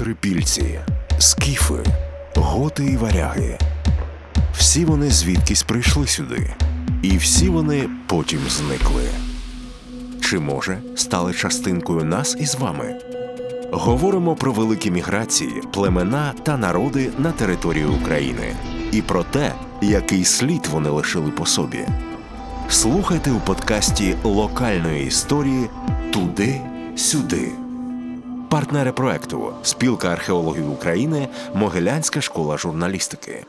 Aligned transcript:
трипільці, 0.00 0.80
скіфи, 1.18 1.84
готи 2.36 2.84
і 2.84 2.96
варяги. 2.96 3.58
Всі 4.54 4.84
вони 4.84 5.10
звідкись 5.10 5.62
прийшли 5.62 6.06
сюди, 6.06 6.54
і 7.02 7.16
всі 7.16 7.48
вони 7.48 7.88
потім 8.06 8.40
зникли. 8.48 9.08
Чи 10.20 10.38
може 10.38 10.78
стали 10.96 11.34
частинкою 11.34 12.04
нас 12.04 12.36
із 12.40 12.54
вами? 12.54 13.00
Говоримо 13.72 14.36
про 14.36 14.52
великі 14.52 14.90
міграції, 14.90 15.62
племена 15.72 16.32
та 16.42 16.56
народи 16.56 17.10
на 17.18 17.32
території 17.32 17.84
України 17.84 18.56
і 18.92 19.02
про 19.02 19.22
те, 19.22 19.54
який 19.82 20.24
слід 20.24 20.66
вони 20.70 20.90
лишили 20.90 21.30
по 21.30 21.46
собі. 21.46 21.86
Слухайте 22.68 23.30
у 23.30 23.40
подкасті 23.40 24.16
локальної 24.24 25.06
історії 25.06 25.70
Туди-сюди. 26.12 27.59
Партнери 28.50 28.92
проекту 28.92 29.52
Спілка 29.62 30.08
археологів 30.08 30.72
України, 30.72 31.28
Могилянська 31.54 32.20
школа 32.20 32.58
журналістики. 32.58 33.44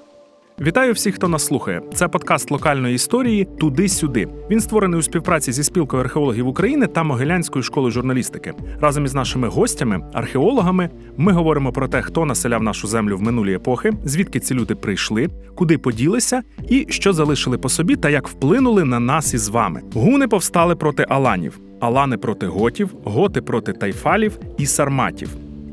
Вітаю 0.62 0.94
всіх, 0.94 1.16
хто 1.16 1.28
нас 1.28 1.46
слухає. 1.46 1.82
Це 1.94 2.08
подкаст 2.08 2.52
локальної 2.52 2.96
історії 2.96 3.48
Туди-сюди. 3.60 4.28
Він 4.50 4.60
створений 4.60 5.00
у 5.00 5.04
співпраці 5.04 5.52
зі 5.52 5.64
спілкою 5.64 6.04
археологів 6.04 6.48
України 6.48 6.88
та 6.88 7.04
Могилянською 7.04 7.64
школою 7.64 7.92
журналістики. 7.92 8.54
Разом 8.82 9.06
із 9.06 9.14
нашими 9.14 9.48
гостями, 9.48 10.02
археологами, 10.14 10.90
ми 11.18 11.32
говоримо 11.32 11.72
про 11.72 11.88
те, 11.88 12.02
хто 12.02 12.26
населяв 12.26 12.64
нашу 12.64 12.88
землю 12.88 13.18
в 13.18 13.22
минулі 13.22 13.54
епохи, 13.54 13.94
звідки 14.06 14.40
ці 14.40 14.54
люди 14.54 14.76
прийшли, 14.76 15.30
куди 15.56 15.78
поділися 15.78 16.42
і 16.70 16.86
що 16.90 17.14
залишили 17.14 17.58
по 17.58 17.70
собі, 17.70 17.96
та 17.96 18.10
як 18.10 18.28
вплинули 18.28 18.84
на 18.84 19.00
нас 19.00 19.34
із 19.34 19.50
вами. 19.50 19.82
Гуни 19.94 20.28
повстали 20.28 20.76
проти 20.76 21.06
аланів, 21.10 21.60
алани 21.80 22.18
проти 22.18 22.48
готів, 22.48 22.90
готи 23.04 23.42
проти 23.42 23.74
тайфалів 23.74 24.40
і 24.58 24.66
сарматів. 24.66 25.30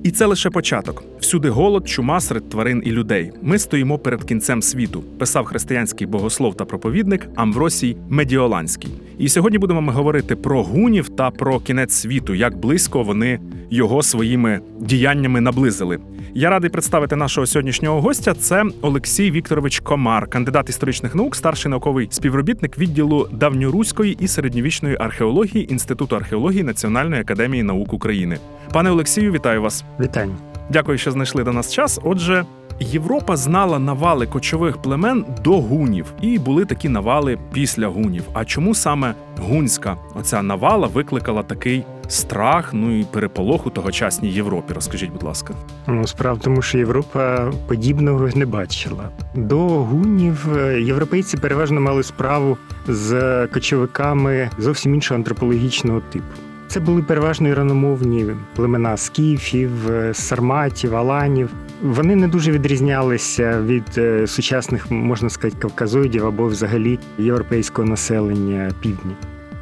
І 0.08 0.10
це 0.10 0.26
лише 0.26 0.50
початок. 0.50 1.04
Всюди 1.20 1.48
голод, 1.48 1.88
чума 1.88 2.20
серед 2.20 2.48
тварин 2.48 2.82
і 2.84 2.90
людей. 2.90 3.32
Ми 3.42 3.58
стоїмо 3.58 3.98
перед 3.98 4.24
кінцем 4.24 4.62
світу, 4.62 5.04
писав 5.18 5.44
християнський 5.44 6.06
богослов 6.06 6.56
та 6.56 6.64
проповідник 6.64 7.28
Амвросій 7.36 7.96
Медіоланський. 8.08 8.90
І 9.18 9.28
сьогодні 9.28 9.58
будемо 9.58 9.80
ми 9.80 9.92
говорити 9.92 10.36
про 10.36 10.62
гунів 10.62 11.08
та 11.08 11.30
про 11.30 11.60
кінець 11.60 11.94
світу, 11.94 12.34
як 12.34 12.56
близько 12.56 13.02
вони 13.02 13.40
його 13.70 14.02
своїми 14.02 14.60
діяннями 14.80 15.40
наблизили. 15.40 15.98
Я 16.34 16.50
радий 16.50 16.70
представити 16.70 17.16
нашого 17.16 17.46
сьогоднішнього 17.46 18.00
гостя. 18.00 18.34
Це 18.34 18.64
Олексій 18.82 19.30
Вікторович 19.30 19.80
Комар, 19.80 20.26
кандидат 20.26 20.68
історичних 20.68 21.14
наук, 21.14 21.36
старший 21.36 21.70
науковий 21.70 22.08
співробітник 22.10 22.78
відділу 22.78 23.28
давньоруської 23.32 24.16
і 24.20 24.28
середньовічної 24.28 24.96
археології 25.00 25.72
Інституту 25.72 26.16
археології 26.16 26.62
Національної 26.62 27.20
академії 27.20 27.62
наук 27.62 27.92
України. 27.92 28.38
Пане 28.72 28.90
Олексію, 28.90 29.32
вітаю 29.32 29.62
вас. 29.62 29.84
Вітання. 30.00 30.36
Дякую, 30.70 30.98
що 30.98 31.10
знайшли 31.10 31.44
до 31.44 31.52
нас 31.52 31.72
час. 31.74 32.00
Отже, 32.04 32.44
Європа 32.80 33.36
знала 33.36 33.78
навали 33.78 34.26
кочових 34.26 34.76
племен 34.76 35.24
до 35.44 35.60
гунів, 35.60 36.12
і 36.20 36.38
були 36.38 36.64
такі 36.64 36.88
навали 36.88 37.38
після 37.52 37.86
гунів. 37.86 38.24
А 38.32 38.44
чому 38.44 38.74
саме 38.74 39.14
гунська 39.38 39.96
оця 40.14 40.42
навала 40.42 40.86
викликала 40.86 41.42
такий 41.42 41.84
страх, 42.08 42.70
ну 42.72 42.98
і 42.98 43.04
переполох 43.04 43.66
у 43.66 43.70
тогочасній 43.70 44.30
Європі? 44.30 44.74
Розкажіть, 44.74 45.12
будь 45.12 45.22
ласка. 45.22 45.54
Ну, 45.86 46.06
справа 46.06 46.38
в 46.38 46.40
тому, 46.40 46.62
що 46.62 46.78
Європа 46.78 47.52
подібного 47.66 48.28
не 48.34 48.46
бачила. 48.46 49.08
До 49.34 49.58
гунів 49.58 50.56
е, 50.56 50.82
європейці 50.82 51.36
переважно 51.36 51.80
мали 51.80 52.02
справу 52.02 52.58
з 52.88 53.46
кочовиками 53.46 54.50
зовсім 54.58 54.94
іншого 54.94 55.18
антропологічного 55.18 56.00
типу. 56.00 56.47
Це 56.68 56.80
були 56.80 57.02
переважно 57.02 57.48
іраномовні 57.48 58.26
племена 58.56 58.96
скіфів, 58.96 59.90
е, 59.90 60.14
сарматів, 60.14 60.96
аланів. 60.96 61.50
Вони 61.82 62.16
не 62.16 62.28
дуже 62.28 62.52
відрізнялися 62.52 63.62
від 63.62 63.98
е, 63.98 64.26
сучасних, 64.26 64.90
можна 64.90 65.30
сказати, 65.30 65.60
кавказоїдів 65.62 66.26
або 66.26 66.46
взагалі 66.46 66.98
європейського 67.18 67.88
населення 67.88 68.72
півдні. 68.80 69.12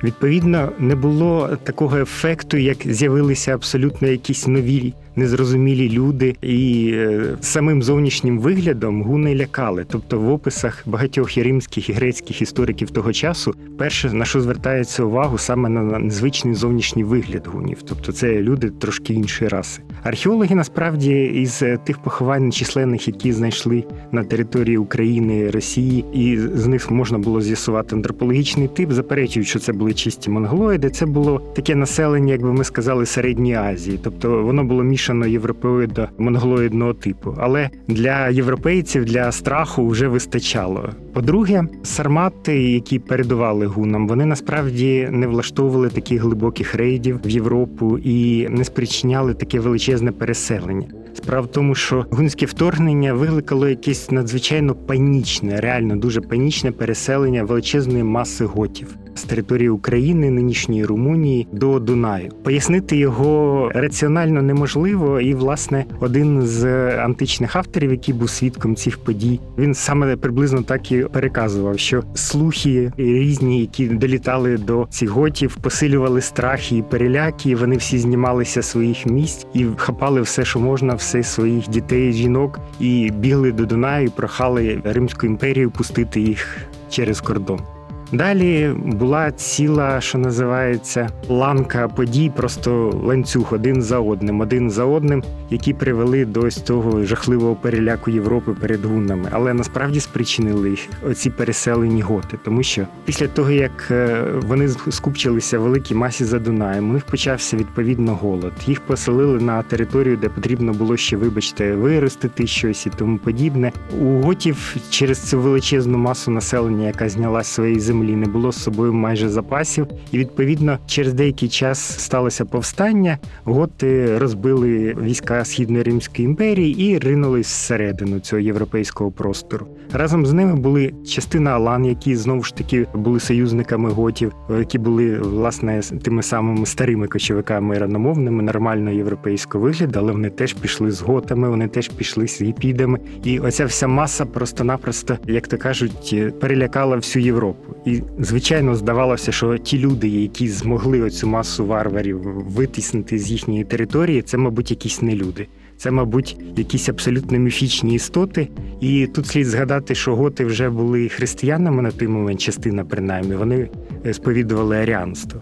Відповідно, 0.02 0.72
не 0.78 0.94
було 0.94 1.56
такого 1.62 1.98
ефекту, 1.98 2.56
як 2.56 2.76
з'явилися 2.84 3.54
абсолютно 3.54 4.08
якісь 4.08 4.46
нові 4.46 4.94
незрозумілі 5.16 5.90
люди, 5.90 6.36
і 6.42 6.90
е, 6.94 7.36
самим 7.40 7.82
зовнішнім 7.82 8.38
виглядом 8.38 9.02
гуни 9.02 9.36
лякали. 9.36 9.86
Тобто, 9.88 10.18
в 10.18 10.32
описах 10.32 10.82
багатьох 10.86 11.36
і 11.36 11.42
римських 11.42 11.88
і 11.88 11.92
грецьких 11.92 12.42
істориків 12.42 12.90
того 12.90 13.12
часу, 13.12 13.54
перше 13.78 14.12
на 14.12 14.24
що 14.24 14.40
звертається 14.40 15.02
увагу 15.02 15.38
саме 15.38 15.68
на 15.68 15.98
незвичний 15.98 16.54
зовнішній 16.54 17.04
вигляд 17.04 17.46
гунів, 17.46 17.82
тобто 17.82 18.12
це 18.12 18.42
люди 18.42 18.70
трошки 18.70 19.14
іншої 19.14 19.48
раси. 19.48 19.82
Археологи 20.02 20.54
насправді 20.54 21.24
із 21.24 21.62
тих 21.84 21.98
поховань 21.98 22.52
численних, 22.52 23.08
які 23.08 23.32
знайшли 23.32 23.84
на 24.12 24.24
території 24.24 24.78
України, 24.78 25.50
Росії, 25.50 26.04
і 26.12 26.38
з 26.38 26.66
них 26.66 26.90
можна 26.90 27.18
було 27.18 27.40
з'ясувати 27.40 27.96
антропологічний 27.96 28.68
тип, 28.68 28.92
заперечують, 28.92 29.48
що 29.48 29.58
це 29.58 29.72
були 29.72 29.94
чисті 29.94 30.30
монголоїди. 30.30 30.90
Це 30.90 31.06
було 31.06 31.38
таке 31.56 31.74
населення, 31.74 32.32
як 32.32 32.42
би 32.42 32.52
ми 32.52 32.64
сказали, 32.64 33.06
середньої 33.06 33.54
Азії, 33.54 33.98
тобто 34.02 34.42
воно 34.42 34.64
було 34.64 34.84
мішано 35.06 35.26
європеоїдо 35.26 36.08
монголоїдного 36.18 36.94
типу. 36.94 37.34
Але 37.38 37.70
для 37.88 38.28
європейців 38.28 39.04
для 39.04 39.32
страху 39.32 39.86
вже 39.88 40.08
вистачало. 40.08 40.88
По-друге, 41.12 41.64
сармати, 41.82 42.62
які 42.62 42.98
передували 42.98 43.66
гунам, 43.66 44.08
вони 44.08 44.26
насправді 44.26 45.08
не 45.10 45.26
влаштовували 45.26 45.88
таких 45.88 46.22
глибоких 46.22 46.74
рейдів 46.74 47.20
в 47.24 47.30
Європу 47.30 47.98
і 47.98 48.48
не 48.48 48.64
спричиняли 48.64 49.34
таке 49.34 49.60
величезне 49.60 50.12
переселення. 50.12 50.86
Справа 51.26 51.46
в 51.46 51.52
тому, 51.52 51.74
що 51.74 52.06
гунське 52.10 52.46
вторгнення 52.46 53.14
викликало 53.14 53.68
якесь 53.68 54.10
надзвичайно 54.10 54.74
панічне, 54.74 55.60
реально 55.60 55.96
дуже 55.96 56.20
панічне 56.20 56.72
переселення 56.72 57.44
величезної 57.44 58.04
маси 58.04 58.44
готів 58.44 58.96
з 59.18 59.22
території 59.22 59.68
України, 59.68 60.30
нинішньої 60.30 60.84
Румунії 60.84 61.48
до 61.52 61.80
Дунаю. 61.80 62.30
Пояснити 62.44 62.96
його 62.96 63.70
раціонально 63.74 64.42
неможливо, 64.42 65.20
і 65.20 65.34
власне 65.34 65.84
один 66.00 66.42
з 66.42 66.64
античних 66.98 67.56
авторів, 67.56 67.90
який 67.90 68.14
був 68.14 68.30
свідком 68.30 68.76
цих 68.76 68.98
подій, 68.98 69.40
він 69.58 69.74
саме 69.74 70.16
приблизно 70.16 70.62
так 70.62 70.92
і 70.92 70.98
переказував, 70.98 71.78
що 71.78 72.02
слухи 72.14 72.92
різні, 72.96 73.60
які 73.60 73.86
долітали 73.86 74.56
до 74.58 74.86
цих 74.90 75.10
готів, 75.10 75.56
посилювали 75.56 76.20
страхи 76.20 76.76
і 76.76 76.82
переляки. 76.82 77.56
Вони 77.56 77.76
всі 77.76 77.98
знімалися 77.98 78.62
своїх 78.62 79.06
місць 79.06 79.46
і 79.54 79.66
хапали 79.76 80.20
все, 80.20 80.44
що 80.44 80.60
можна, 80.60 80.94
все 80.94 81.15
своїх 81.22 81.68
дітей, 81.68 82.12
жінок, 82.12 82.60
і 82.80 83.10
бігли 83.10 83.52
до 83.52 83.66
Дунаю, 83.66 84.06
і 84.06 84.10
прохали 84.10 84.80
Римську 84.84 85.26
імперію 85.26 85.70
пустити 85.70 86.20
їх 86.20 86.58
через 86.90 87.20
кордон. 87.20 87.75
Далі 88.12 88.74
була 88.84 89.32
ціла, 89.32 90.00
що 90.00 90.18
називається 90.18 91.08
ланка 91.28 91.88
подій, 91.88 92.32
просто 92.36 93.00
ланцюг 93.04 93.54
один 93.54 93.82
за 93.82 93.98
одним, 93.98 94.40
один 94.40 94.70
за 94.70 94.84
одним, 94.84 95.22
які 95.50 95.74
привели 95.74 96.24
до 96.24 96.40
ось 96.40 96.56
того 96.56 97.02
жахливого 97.04 97.54
переляку 97.54 98.10
Європи 98.10 98.52
перед 98.60 98.84
гуннами. 98.84 99.28
Але 99.32 99.54
насправді 99.54 100.00
спричинили 100.00 100.70
їх 100.70 100.80
оці 101.10 101.30
переселені 101.30 102.00
готи, 102.00 102.38
тому 102.44 102.62
що 102.62 102.86
після 103.04 103.28
того 103.28 103.50
як 103.50 103.88
е, 103.90 104.24
вони 104.42 104.68
скупчилися 104.68 105.58
в 105.58 105.62
великій 105.62 105.94
масі 105.94 106.24
за 106.24 106.38
Дунаєм, 106.38 106.90
у 106.90 106.92
них 106.92 107.04
почався 107.04 107.56
відповідно 107.56 108.14
голод. 108.14 108.52
Їх 108.66 108.80
поселили 108.80 109.40
на 109.40 109.62
територію, 109.62 110.16
де 110.16 110.28
потрібно 110.28 110.72
було 110.72 110.96
ще, 110.96 111.16
вибачте, 111.16 111.74
виростити 111.74 112.46
щось 112.46 112.86
і 112.86 112.90
тому 112.90 113.18
подібне. 113.18 113.72
У 114.00 114.04
готів 114.04 114.76
через 114.90 115.18
цю 115.18 115.40
величезну 115.40 115.98
масу 115.98 116.30
населення, 116.30 116.86
яка 116.86 117.08
знялась 117.08 117.46
своєї 117.46 117.80
землі 117.80 117.95
землі, 117.96 118.16
не 118.16 118.26
було 118.26 118.52
з 118.52 118.62
собою 118.62 118.92
майже 118.92 119.28
запасів, 119.28 119.86
і 120.12 120.18
відповідно 120.18 120.78
через 120.86 121.14
деякий 121.14 121.48
час 121.48 121.78
сталося 122.04 122.44
повстання. 122.44 123.18
Готи 123.44 124.18
розбили 124.18 124.96
війська 125.02 125.44
Східної 125.44 125.82
Римської 125.82 126.26
імперії 126.26 126.90
і 126.90 126.98
ринулись 126.98 127.46
всередину 127.46 128.20
цього 128.20 128.40
європейського 128.40 129.10
простору. 129.10 129.66
Разом 129.92 130.26
з 130.26 130.32
ними 130.32 130.54
були 130.54 130.92
частина 131.06 131.50
Алан, 131.50 131.84
які 131.84 132.16
знову 132.16 132.42
ж 132.42 132.54
таки 132.54 132.86
були 132.94 133.20
союзниками 133.20 133.90
готів, 133.90 134.32
які 134.58 134.78
були 134.78 135.18
власне 135.18 135.80
тими 136.02 136.22
самими 136.22 136.66
старими 136.66 137.06
кочовиками 137.06 137.78
раномовними, 137.78 138.42
нормально 138.42 138.90
європейського 138.90 139.64
вигляду, 139.64 139.98
але 139.98 140.12
вони 140.12 140.30
теж 140.30 140.52
пішли 140.52 140.90
з 140.90 141.00
готами, 141.00 141.48
вони 141.48 141.68
теж 141.68 141.88
пішли 141.88 142.28
з 142.28 142.42
гіпідами. 142.42 142.98
І 143.24 143.38
оця 143.38 143.64
вся 143.64 143.88
маса 143.88 144.26
просто-напросто, 144.26 145.18
як 145.26 145.48
то 145.48 145.58
кажуть, 145.58 146.16
перелякала 146.40 146.96
всю 146.96 147.24
Європу. 147.24 147.74
І 147.84 148.02
звичайно 148.18 148.74
здавалося, 148.74 149.32
що 149.32 149.58
ті 149.58 149.78
люди, 149.78 150.08
які 150.08 150.48
змогли 150.48 151.00
оцю 151.00 151.26
масу 151.26 151.66
варварів 151.66 152.20
витиснути 152.48 153.18
з 153.18 153.30
їхньої 153.30 153.64
території, 153.64 154.22
це, 154.22 154.36
мабуть, 154.36 154.70
якісь 154.70 155.02
не 155.02 155.14
люди. 155.14 155.46
Це, 155.76 155.90
мабуть, 155.90 156.36
якісь 156.56 156.88
абсолютно 156.88 157.38
міфічні 157.38 157.94
істоти. 157.94 158.48
І 158.80 159.06
тут 159.06 159.26
слід 159.26 159.46
згадати, 159.46 159.94
що 159.94 160.16
готи 160.16 160.44
вже 160.44 160.70
були 160.70 161.08
християнами 161.08 161.82
на 161.82 161.90
той 161.90 162.08
момент, 162.08 162.40
частина 162.40 162.84
принаймні, 162.84 163.34
вони 163.34 163.68
сповідували 164.12 164.76
аріанство. 164.76 165.40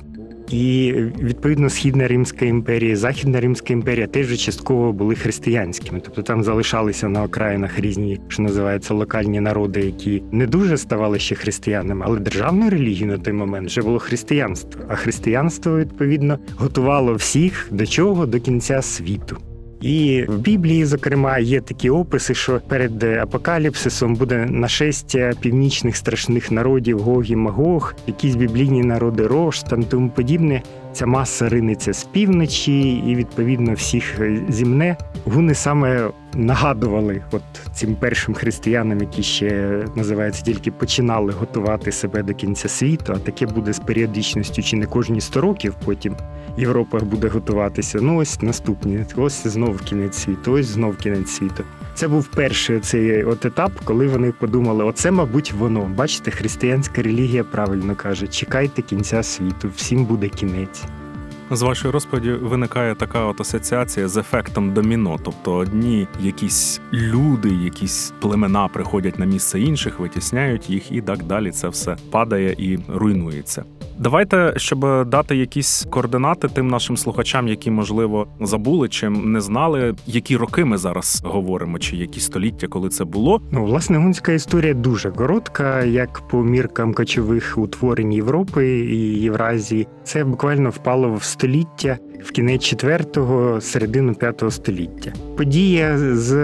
І 0.51 0.93
відповідно 1.23 1.71
Східна 1.71 2.09
Римська 2.09 2.45
імперія, 2.45 2.97
Західна 2.97 3.41
Римська 3.41 3.73
імперія 3.73 4.07
теж 4.07 4.39
частково 4.39 4.93
були 4.93 5.15
християнськими. 5.15 6.01
Тобто 6.05 6.23
там 6.23 6.43
залишалися 6.43 7.09
на 7.09 7.23
окраїнах 7.23 7.81
різні, 7.81 8.21
що 8.29 8.43
називається, 8.43 8.95
локальні 8.95 9.41
народи, 9.41 9.81
які 9.81 10.23
не 10.33 10.47
дуже 10.47 10.77
ставали 10.77 11.19
ще 11.19 11.35
християнами, 11.35 12.05
але 12.09 12.21
державною 12.21 12.71
релігією 12.71 13.07
на 13.07 13.19
той 13.19 13.33
момент 13.33 13.69
вже 13.69 13.83
було 13.83 13.99
християнство. 13.99 14.83
А 14.89 14.95
християнство 14.95 15.79
відповідно 15.79 16.39
готувало 16.57 17.15
всіх 17.15 17.69
до 17.71 17.87
чого? 17.87 18.27
До 18.27 18.41
кінця 18.41 18.83
світу. 18.83 19.37
І 19.85 20.25
в 20.29 20.39
Біблії, 20.39 20.85
зокрема, 20.85 21.39
є 21.39 21.61
такі 21.61 21.91
описи, 21.91 22.35
що 22.35 22.61
перед 22.69 23.03
апокаліпсисом 23.03 24.15
буде 24.15 24.47
нашестя 24.51 25.33
північних 25.41 25.97
страшних 25.97 26.51
народів 26.51 26.99
Гог 27.01 27.25
і 27.25 27.37
Магог, 27.37 27.95
якісь 28.07 28.35
біблійні 28.37 28.83
народи 28.83 29.27
Рош 29.27 29.63
там 29.63 29.85
тому 29.85 30.09
подібне. 30.09 30.63
Ця 30.95 31.07
маса 31.07 31.49
ринеться 31.49 31.93
з 31.93 32.05
півночі, 32.05 32.93
і 32.93 33.15
відповідно 33.15 33.75
всіх 33.75 34.21
зімне. 34.49 34.97
Гуни 35.25 35.55
саме 35.55 36.11
нагадували 36.35 37.23
от 37.31 37.43
цим 37.73 37.97
першим 37.97 38.35
християнам, 38.35 39.01
які 39.01 39.23
ще 39.23 39.79
називається 39.97 40.43
тільки 40.43 40.71
починали 40.71 41.33
готувати 41.33 41.93
себе 41.93 42.23
до 42.23 42.35
кінця 42.35 42.69
світу. 42.69 43.13
А 43.17 43.19
таке 43.19 43.47
буде 43.47 43.73
з 43.73 43.79
періодичністю 43.79 44.63
чи 44.63 44.77
не 44.77 44.87
кожні 44.87 45.21
100 45.21 45.41
років. 45.41 45.75
Потім 45.85 46.17
Європа 46.59 46.99
буде 46.99 47.29
готуватися. 47.29 47.99
Ну 48.03 48.17
ось 48.17 48.43
наступні, 48.43 49.05
ось 49.17 49.47
знов 49.47 49.83
кінець 49.83 50.17
світу, 50.17 50.53
ось 50.53 50.67
знов 50.67 50.97
кінець 50.97 51.31
світу. 51.31 51.65
Це 51.95 52.09
був 52.09 52.27
перший 52.27 52.81
цей 52.81 53.25
от 53.25 53.45
етап, 53.45 53.73
коли 53.85 54.07
вони 54.07 54.33
подумали: 54.33 54.85
оце, 54.85 55.11
мабуть, 55.11 55.53
воно. 55.53 55.81
Бачите, 55.81 56.31
християнська 56.31 57.03
релігія 57.03 57.45
правильно 57.45 57.97
каже: 57.97 58.27
чекайте 58.27 58.83
кінця 58.83 59.23
світу, 59.23 59.71
всім 59.77 60.05
буде 60.05 60.29
кінець. 60.29 60.83
З 61.51 61.63
вашої 61.63 61.93
розповіді 61.93 62.31
виникає 62.31 62.95
така 62.95 63.25
от 63.25 63.41
асоціація 63.41 64.09
з 64.09 64.17
ефектом 64.17 64.73
доміно. 64.73 65.17
Тобто 65.25 65.55
одні 65.55 66.09
якісь 66.21 66.81
люди, 66.93 67.49
якісь 67.49 68.13
племена 68.21 68.69
приходять 68.69 69.19
на 69.19 69.27
місце 69.27 69.61
інших, 69.61 69.99
витісняють 69.99 70.71
їх, 70.71 70.93
і 70.93 71.01
так 71.01 71.23
далі. 71.23 71.51
Це 71.51 71.69
все 71.69 71.97
падає 72.11 72.55
і 72.59 72.79
руйнується. 72.89 73.65
Давайте, 73.99 74.53
щоб 74.57 75.09
дати 75.09 75.37
якісь 75.37 75.87
координати 75.91 76.49
тим 76.49 76.69
нашим 76.69 76.97
слухачам, 76.97 77.49
які 77.49 77.71
можливо 77.71 78.27
забули 78.41 78.89
чи 78.89 79.11
не 79.11 79.41
знали, 79.41 79.95
які 80.07 80.37
роки 80.37 80.65
ми 80.65 80.79
зараз 80.79 81.23
говоримо, 81.25 81.79
чи 81.79 81.97
які 81.97 82.21
століття, 82.21 82.67
коли 82.67 82.89
це 82.89 83.05
було. 83.05 83.41
Ну, 83.51 83.65
власне, 83.65 83.99
гунська 83.99 84.33
історія 84.33 84.75
дуже 84.75 85.11
коротка, 85.11 85.85
як 85.85 86.29
по 86.29 86.43
міркам 86.43 86.95
кочових 86.95 87.59
утворень 87.59 88.13
Європи 88.13 88.69
і 88.69 89.21
Євразії. 89.21 89.87
Це 90.05 90.25
буквально 90.25 90.71
впало 90.71 91.15
в 91.15 91.23
століття 91.23 91.99
в 92.25 92.31
кінець 92.31 92.75
4-го, 92.75 93.61
середину 93.61 94.13
5-го 94.13 94.51
століття. 94.51 95.13
Подія 95.37 95.99
з 95.99 96.35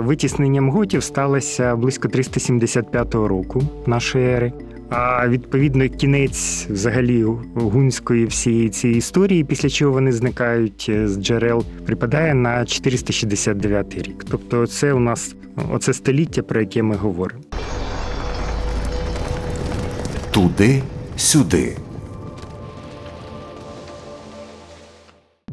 витісненням 0.00 0.70
готів 0.70 1.02
сталася 1.02 1.76
близько 1.76 2.08
375 2.08 3.14
року 3.14 3.62
нашої 3.86 4.26
ери. 4.26 4.52
А 4.90 5.28
відповідно 5.28 5.88
кінець 5.88 6.66
взагалі 6.70 7.24
гунської 7.54 8.26
всієї 8.26 8.68
цієї 8.68 8.98
історії, 8.98 9.44
після 9.44 9.68
чого 9.68 9.92
вони 9.92 10.12
зникають 10.12 10.90
з 11.04 11.16
джерел, 11.16 11.64
припадає 11.86 12.34
на 12.34 12.64
469 12.64 13.94
рік. 13.94 14.24
Тобто, 14.30 14.66
це 14.66 14.92
у 14.92 15.00
нас 15.00 15.34
оце 15.72 15.92
століття, 15.92 16.42
про 16.42 16.60
яке 16.60 16.82
ми 16.82 16.96
говоримо. 16.96 17.42
Туди 20.30 20.82
сюди. 21.16 21.76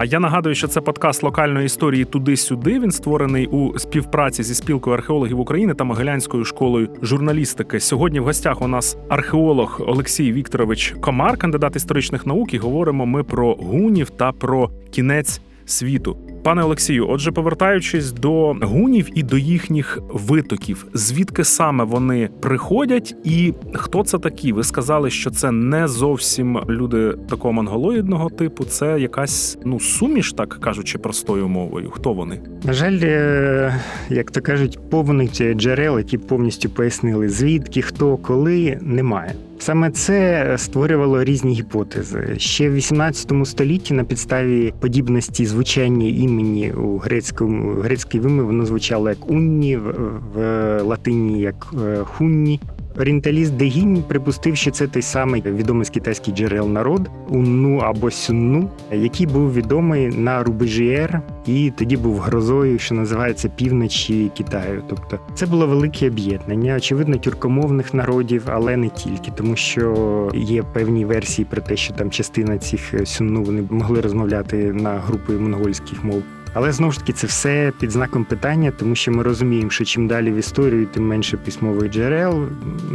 Я 0.05 0.19
нагадую, 0.19 0.55
що 0.55 0.67
це 0.67 0.81
подкаст 0.81 1.23
локальної 1.23 1.65
історії 1.65 2.05
туди-сюди. 2.05 2.79
Він 2.79 2.91
створений 2.91 3.47
у 3.47 3.79
співпраці 3.79 4.43
зі 4.43 4.55
спілкою 4.55 4.95
археологів 4.95 5.39
України 5.39 5.73
та 5.73 5.83
Могилянською 5.83 6.45
школою 6.45 6.89
журналістики. 7.01 7.79
Сьогодні 7.79 8.19
в 8.19 8.23
гостях 8.23 8.61
у 8.61 8.67
нас 8.67 8.97
археолог 9.09 9.81
Олексій 9.87 10.31
Вікторович 10.31 10.95
Комар, 11.01 11.37
кандидат 11.37 11.75
історичних 11.75 12.25
наук. 12.25 12.53
І 12.53 12.57
говоримо 12.57 13.05
ми 13.05 13.23
про 13.23 13.53
гунів 13.53 14.09
та 14.09 14.31
про 14.31 14.69
кінець 14.91 15.41
світу. 15.65 16.17
Пане 16.43 16.63
Олексію, 16.63 17.09
отже, 17.09 17.31
повертаючись 17.31 18.11
до 18.11 18.55
гунів 18.61 19.09
і 19.15 19.23
до 19.23 19.37
їхніх 19.37 19.99
витоків, 20.13 20.87
звідки 20.93 21.43
саме 21.43 21.83
вони 21.83 22.29
приходять, 22.41 23.15
і 23.23 23.53
хто 23.73 24.03
це 24.03 24.19
такі? 24.19 24.53
Ви 24.53 24.63
сказали, 24.63 25.09
що 25.09 25.29
це 25.29 25.51
не 25.51 25.87
зовсім 25.87 26.59
люди 26.69 27.13
такого 27.29 27.53
монголоїдного 27.53 28.29
типу, 28.29 28.63
це 28.63 28.99
якась 28.99 29.57
ну 29.65 29.79
суміш, 29.79 30.33
так 30.33 30.57
кажучи, 30.61 30.97
простою 30.97 31.47
мовою. 31.47 31.91
Хто 31.91 32.13
вони? 32.13 32.39
На 32.63 32.73
жаль, 32.73 32.99
е, 33.03 33.81
як 34.09 34.31
то 34.31 34.41
кажуть, 34.41 34.79
повних 34.89 35.31
джерел, 35.31 35.97
які 35.97 36.17
повністю 36.17 36.69
пояснили, 36.69 37.29
звідки, 37.29 37.81
хто, 37.81 38.17
коли, 38.17 38.77
немає. 38.81 39.35
Саме 39.59 39.91
це 39.91 40.55
створювало 40.57 41.23
різні 41.23 41.53
гіпотези. 41.53 42.35
Ще 42.37 42.69
в 42.69 42.73
18 42.73 43.31
столітті 43.45 43.93
на 43.93 44.03
підставі 44.03 44.73
подібності 44.79 45.45
звучання 45.45 46.07
імені 46.07 46.71
у 46.71 46.97
грецькому 46.97 47.73
грецькій 47.73 48.19
вимові 48.19 48.45
воно 48.45 48.65
звучало 48.65 49.09
як 49.09 49.29
унні, 49.29 49.77
в, 49.77 49.93
в 50.33 50.81
латині 50.83 51.41
як 51.41 51.73
е, 51.85 51.97
хунні. 52.03 52.59
Орієнталіст 52.99 53.53
Дегінь 53.53 54.03
припустив, 54.07 54.57
що 54.57 54.71
це 54.71 54.87
той 54.87 55.01
самий 55.01 55.41
відомий 55.41 55.85
з 55.85 55.89
китайських 55.89 56.35
джерел 56.35 56.69
народ 56.69 57.09
Унну 57.29 57.77
або 57.77 58.11
Сюнну, 58.11 58.69
який 58.91 59.27
був 59.27 59.53
відомий 59.53 60.07
на 60.07 60.43
рубежі 60.43 60.89
Ер 60.89 61.21
і 61.45 61.71
тоді 61.77 61.97
був 61.97 62.19
грозою, 62.19 62.79
що 62.79 62.95
називається 62.95 63.49
півночі 63.49 64.31
Китаю. 64.37 64.83
Тобто 64.89 65.19
це 65.33 65.45
було 65.45 65.67
велике 65.67 66.07
об'єднання, 66.07 66.75
очевидно, 66.75 67.17
тюркомовних 67.17 67.93
народів, 67.93 68.43
але 68.45 68.77
не 68.77 68.89
тільки, 68.89 69.31
тому 69.35 69.55
що 69.55 70.31
є 70.33 70.63
певні 70.63 71.05
версії 71.05 71.47
про 71.49 71.61
те, 71.61 71.75
що 71.75 71.93
там 71.93 72.11
частина 72.11 72.57
цих 72.57 72.93
сюнну 73.05 73.43
вони 73.43 73.63
могли 73.69 74.01
розмовляти 74.01 74.73
на 74.73 74.99
групи 74.99 75.33
монгольських 75.33 76.03
мов. 76.03 76.23
Але 76.53 76.71
знову 76.71 76.91
ж 76.91 76.99
таки 76.99 77.13
це 77.13 77.27
все 77.27 77.73
під 77.79 77.91
знаком 77.91 78.25
питання, 78.25 78.71
тому 78.79 78.95
що 78.95 79.11
ми 79.11 79.23
розуміємо, 79.23 79.69
що 79.69 79.85
чим 79.85 80.07
далі 80.07 80.31
в 80.31 80.35
історію, 80.35 80.85
тим 80.85 81.07
менше 81.07 81.37
письмових 81.37 81.91
джерел. 81.91 82.47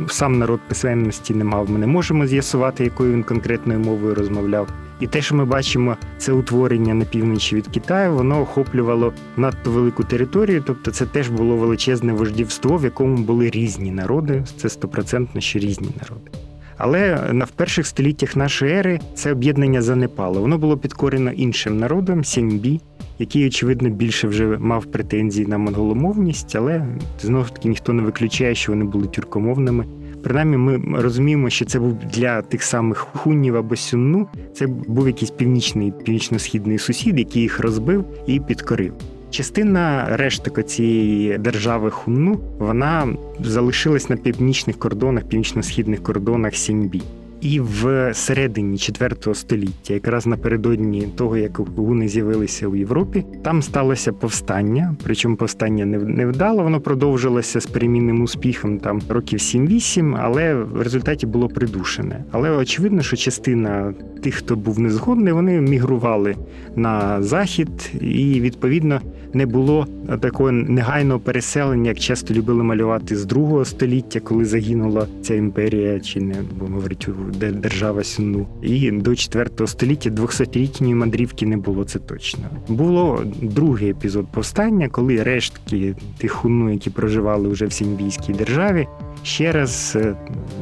Сам 0.09 0.39
народ 0.39 0.61
писемності 0.69 1.35
не 1.35 1.45
мав. 1.45 1.71
Ми 1.71 1.79
не 1.79 1.87
можемо 1.87 2.27
з'ясувати, 2.27 2.85
якою 2.85 3.13
він 3.13 3.23
конкретною 3.23 3.81
мовою 3.81 4.15
розмовляв. 4.15 4.69
І 5.01 5.07
те, 5.07 5.23
що 5.23 5.35
ми 5.35 5.45
бачимо, 5.45 5.97
це 6.19 6.33
утворення 6.33 6.95
на 6.95 7.05
півночі 7.05 7.57
від 7.57 7.67
Китаю, 7.67 8.13
воно 8.13 8.41
охоплювало 8.41 9.13
надто 9.37 9.71
велику 9.71 10.05
територію. 10.05 10.63
Тобто, 10.67 10.91
це 10.91 11.07
теж 11.07 11.29
було 11.29 11.57
величезне 11.57 12.13
вождівство, 12.13 12.77
в 12.77 12.85
якому 12.85 13.17
були 13.17 13.51
різні 13.51 13.91
народи. 13.91 14.45
Це 14.57 14.69
стопроцентно 14.69 15.41
ще 15.41 15.59
різні 15.59 15.89
народи. 16.01 16.31
Але 16.77 17.31
на 17.33 17.45
в 17.45 17.51
перших 17.51 17.87
століттях 17.87 18.37
нашої 18.37 18.73
ери 18.73 19.01
це 19.15 19.33
об'єднання 19.33 19.83
занепало. 19.83 20.41
Воно 20.41 20.59
було 20.59 20.77
підкорено 20.79 21.31
іншим 21.31 21.79
народом 21.79 22.25
Сімбі, 22.25 22.81
який, 23.19 23.47
очевидно, 23.47 23.91
більше 23.91 24.29
вже 24.29 24.47
мав 24.47 24.87
претензії 24.87 25.47
на 25.47 25.59
монголомовність, 25.59 26.57
але 26.57 26.87
знову 27.21 27.45
ж 27.45 27.55
таки 27.55 27.69
ніхто 27.69 27.93
не 27.93 28.03
виключає, 28.03 28.55
що 28.55 28.73
вони 28.73 28.85
були 28.85 29.07
тюркомовними. 29.07 29.85
Принаймні, 30.23 30.57
ми 30.57 31.01
розуміємо, 31.01 31.51
що 31.51 31.65
це 31.65 31.81
був 31.81 31.95
для 32.15 32.43
тих 32.43 32.63
самих 32.63 32.99
хуннів 32.99 33.57
або 33.57 33.77
сюнну. 33.77 34.29
Це 34.55 34.67
був 34.67 35.07
якийсь 35.07 35.31
північний 35.31 35.93
північно-східний 36.05 36.79
сусід, 36.79 37.19
який 37.19 37.43
їх 37.43 37.61
розбив 37.61 38.05
і 38.27 38.41
підкорив. 38.41 38.93
Частина 39.31 40.07
решток 40.17 40.65
цієї 40.65 41.39
держави 41.39 41.91
Хунну 41.91 42.41
вона 42.59 43.09
залишилась 43.41 44.11
на 44.11 44.17
північних 44.17 44.79
кордонах, 44.79 45.25
північно-східних 45.25 46.03
кордонах 46.03 46.55
Сіньбі. 46.55 47.03
І 47.41 47.61
в 47.61 48.11
середині 48.15 48.79
4 48.79 49.35
століття, 49.35 49.95
якраз 49.95 50.27
напередодні 50.27 51.09
того, 51.17 51.37
як 51.37 51.59
гуни 51.59 52.09
з'явилися 52.09 52.69
у 52.69 52.77
Європі, 52.77 53.25
там 53.43 53.63
сталося 53.63 54.13
повстання. 54.13 54.97
Причому 55.05 55.37
повстання 55.37 55.87
не 55.87 56.27
вдало, 56.27 56.63
воно 56.63 56.81
продовжилося 56.81 57.61
з 57.61 57.67
перемінним 57.67 58.23
успіхом 58.23 58.79
там 58.79 59.01
років 59.09 59.39
7-8, 59.39 60.19
але 60.23 60.55
в 60.55 60.83
результаті 60.83 61.27
було 61.27 61.49
придушене. 61.49 62.25
Але 62.31 62.51
очевидно, 62.51 63.03
що 63.03 63.17
частина 63.17 63.95
тих, 64.23 64.35
хто 64.35 64.57
був 64.57 64.81
незгодний, 64.81 65.33
вони 65.33 65.61
мігрували 65.61 66.37
на 66.77 67.23
захід, 67.23 67.69
і 68.01 68.41
відповідно 68.41 69.01
не 69.33 69.47
було 69.47 69.87
такого 70.21 70.53
негайного 70.53 71.21
переселення, 71.21 71.89
як 71.89 71.99
часто 71.99 72.35
любили 72.35 72.63
малювати 72.63 73.17
з 73.17 73.25
другого 73.25 73.65
століття, 73.65 74.21
коли 74.21 74.45
загинула 74.45 75.07
ця 75.23 75.35
імперія, 75.35 76.01
чи 76.01 76.21
не 76.21 76.35
будемо 76.43 76.77
говорити 76.77 77.13
держава 77.37 78.05
Сюнну. 78.05 78.47
І 78.63 78.91
до 78.91 79.17
4 79.17 79.67
століття 79.67 80.11
200-літньої 80.11 80.95
мандрівки 80.95 81.47
не 81.47 81.57
було 81.57 81.85
це 81.85 81.99
точно. 81.99 82.45
Було 82.69 83.23
другий 83.43 83.91
епізод 83.91 84.27
повстання, 84.33 84.89
коли 84.89 85.23
рештки 85.23 85.95
тих 86.19 86.33
хунну, 86.33 86.73
які 86.73 86.91
проживали 86.91 87.49
вже 87.49 87.67
в 87.67 87.73
Сіньбійській 87.73 88.33
державі, 88.33 88.87
ще 89.23 89.53
раз 89.53 89.99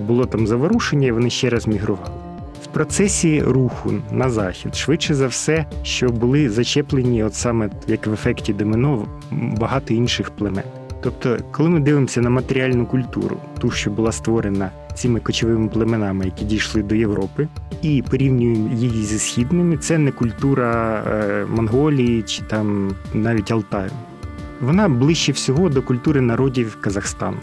було 0.06 0.26
там 0.26 0.46
заворушення, 0.46 1.08
і 1.08 1.12
вони 1.12 1.30
ще 1.30 1.50
раз 1.50 1.66
мігрували. 1.66 2.10
В 2.62 2.66
процесі 2.66 3.42
руху 3.42 3.92
на 4.12 4.30
захід, 4.30 4.74
швидше 4.74 5.14
за 5.14 5.26
все, 5.26 5.66
що 5.82 6.08
були 6.08 6.48
зачеплені, 6.48 7.24
от 7.24 7.34
саме 7.34 7.70
як 7.88 8.06
в 8.06 8.12
ефекті 8.12 8.52
домино, 8.52 9.06
багато 9.32 9.94
інших 9.94 10.30
племен. 10.30 10.64
Тобто, 11.06 11.38
коли 11.50 11.68
ми 11.68 11.80
дивимося 11.80 12.20
на 12.20 12.30
матеріальну 12.30 12.86
культуру, 12.86 13.36
ту, 13.58 13.70
що 13.70 13.90
була 13.90 14.12
створена 14.12 14.70
цими 14.94 15.20
кочовими 15.20 15.68
племенами, 15.68 16.24
які 16.24 16.44
дійшли 16.44 16.82
до 16.82 16.94
Європи, 16.94 17.48
і 17.82 18.04
порівнюємо 18.10 18.74
її 18.74 19.04
зі 19.04 19.18
східними, 19.18 19.76
це 19.76 19.98
не 19.98 20.12
культура 20.12 21.02
е, 21.06 21.46
Монголії 21.48 22.22
чи 22.22 22.42
там 22.42 22.94
навіть 23.14 23.50
Алтаю. 23.50 23.90
Вона 24.60 24.88
ближче 24.88 25.32
всього 25.32 25.68
до 25.68 25.82
культури 25.82 26.20
народів 26.20 26.78
Казахстану, 26.80 27.36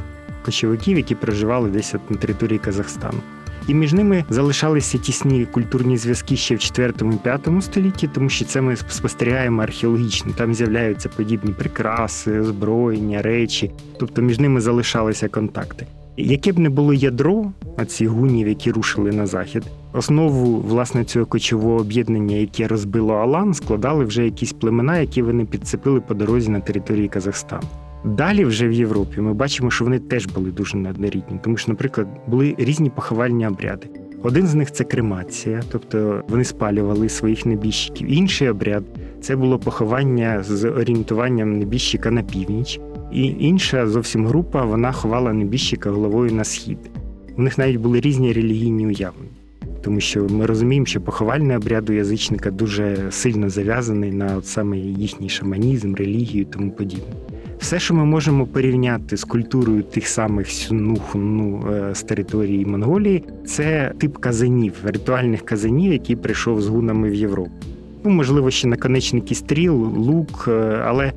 кочовиків, 0.46 0.98
які 0.98 1.16
проживали 1.16 1.70
десь 1.70 1.96
на 2.10 2.18
території 2.18 2.60
Казахстану. 2.60 3.20
І 3.68 3.74
між 3.74 3.94
ними 3.94 4.24
залишалися 4.30 4.98
тісні 4.98 5.46
культурні 5.46 5.98
зв'язки 5.98 6.36
ще 6.36 6.56
в 6.56 6.58
4-5 6.58 7.62
столітті, 7.62 8.10
тому 8.14 8.30
що 8.30 8.46
це 8.46 8.62
ми 8.62 8.76
спостерігаємо 8.76 9.62
археологічно. 9.62 10.34
Там 10.38 10.54
з'являються 10.54 11.10
подібні 11.10 11.52
прикраси, 11.52 12.40
озброєння, 12.40 13.22
речі, 13.22 13.72
тобто 14.00 14.22
між 14.22 14.40
ними 14.40 14.62
залишалися 14.62 15.28
контакти. 15.28 15.88
Яке 16.18 16.52
б 16.52 16.60
не 16.60 16.70
було 16.70 16.94
ядро 16.94 17.52
цих 17.88 18.10
гунів, 18.10 18.48
які 18.48 18.72
рушили 18.72 19.12
на 19.12 19.26
захід, 19.26 19.64
основу 19.94 20.62
власне 20.62 21.04
цього 21.04 21.26
кочового 21.26 21.76
об'єднання, 21.76 22.36
яке 22.36 22.68
розбило 22.68 23.14
Алан, 23.14 23.54
складали 23.54 24.06
вже 24.06 24.26
якісь 24.26 24.54
племена, 24.54 24.98
які 24.98 25.22
вони 25.22 25.46
підцепили 25.46 26.02
по 26.02 26.14
дорозі 26.14 26.50
на 26.50 26.60
території 26.60 27.08
Казахстану. 27.08 27.68
Далі, 28.06 28.46
вже 28.46 28.68
в 28.68 28.72
Європі, 28.72 29.22
ми 29.22 29.34
бачимо, 29.34 29.72
що 29.72 29.84
вони 29.84 30.00
теж 30.00 30.26
були 30.26 30.52
дуже 30.52 30.78
неоднорідні, 30.78 31.40
тому 31.44 31.58
що, 31.58 31.72
наприклад, 31.72 32.08
були 32.28 32.56
різні 32.58 32.90
поховальні 32.90 33.48
обряди. 33.48 33.88
Один 34.24 34.48
з 34.48 34.56
них 34.56 34.72
це 34.72 34.84
кремація, 34.84 35.62
тобто 35.72 36.24
вони 36.28 36.44
спалювали 36.44 37.10
своїх 37.10 37.46
небіжчиків. 37.46 38.12
Інший 38.12 38.50
обряд 38.50 38.84
це 39.22 39.36
було 39.36 39.60
поховання 39.60 40.44
з 40.44 40.66
орієнтуванням 40.70 41.60
небіжчика 41.60 42.12
на 42.12 42.24
північ. 42.24 42.80
І 43.12 43.36
інша 43.40 43.88
зовсім 43.88 44.28
група 44.28 44.66
вона 44.66 44.92
ховала 44.92 45.34
небіжчика 45.34 45.92
головою 45.92 46.32
на 46.32 46.44
схід. 46.44 46.78
У 47.38 47.42
них 47.42 47.58
навіть 47.58 47.78
були 47.78 48.00
різні 48.00 48.34
релігійні 48.34 48.88
уявлення, 48.88 49.30
тому 49.82 50.00
що 50.00 50.28
ми 50.30 50.46
розуміємо, 50.46 50.86
що 50.86 51.02
поховальний 51.02 51.58
обряд 51.58 51.90
у 51.90 51.94
язичника 51.94 52.52
дуже 52.52 52.98
сильно 53.12 53.50
зав'язаний 53.50 54.12
на 54.12 54.38
от 54.38 54.46
саме 54.46 54.78
їхній 54.78 55.30
шаманізм, 55.30 55.96
релігію 55.96 56.42
і 56.42 56.46
тому 56.46 56.72
подібне. 56.72 57.14
Все, 57.64 57.80
що 57.80 57.94
ми 57.94 58.06
можемо 58.06 58.46
порівняти 58.46 59.18
з 59.18 59.24
культурою 59.24 59.84
тих 59.84 60.08
самих 60.08 60.52
сюнуху 60.52 61.20
е, 61.20 61.96
з 61.96 62.04
території 62.04 62.66
Монголії, 62.66 63.24
це 63.46 63.94
тип 64.00 64.18
казанів, 64.18 64.74
ритуальних 64.84 65.42
казанів, 65.42 65.94
який 65.94 66.16
прийшов 66.16 66.62
з 66.62 66.68
гунами 66.68 67.10
в 67.10 67.14
Європу. 67.14 67.52
Ну, 68.04 68.12
можливо, 68.12 68.52
ще 68.52 68.68
наконечники 68.68 69.36
стріл, 69.36 69.74
лук, 69.98 70.46
е, 70.48 70.82
але 70.86 71.14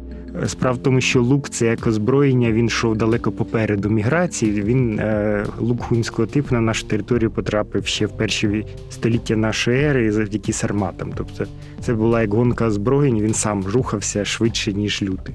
справа 0.46 0.76
в 0.76 0.82
тому, 0.82 1.00
що 1.00 1.22
лук 1.22 1.48
це 1.48 1.66
як 1.66 1.86
озброєння, 1.86 2.52
він 2.52 2.66
йшов 2.66 2.96
далеко 2.96 3.32
попереду 3.32 3.90
міграції. 3.90 4.62
Він 4.62 4.98
е, 4.98 5.44
лук 5.58 5.82
гунського 5.82 6.26
типу 6.26 6.54
на 6.54 6.60
нашу 6.60 6.86
територію 6.86 7.30
потрапив 7.30 7.86
ще 7.86 8.06
в 8.06 8.16
перші 8.16 8.66
століття 8.90 9.36
нашої 9.36 9.84
ери 9.84 10.12
завдяки 10.12 10.52
сарматам. 10.52 11.12
Тобто 11.16 11.44
це 11.80 11.94
була 11.94 12.20
як 12.20 12.34
гонка 12.34 12.66
озброєнь, 12.66 13.20
він 13.20 13.34
сам 13.34 13.64
рухався 13.66 14.24
швидше, 14.24 14.72
ніж 14.72 15.02
лютий. 15.02 15.34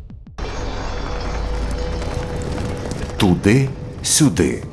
Туди 3.22 3.70
сюди. 4.02 4.64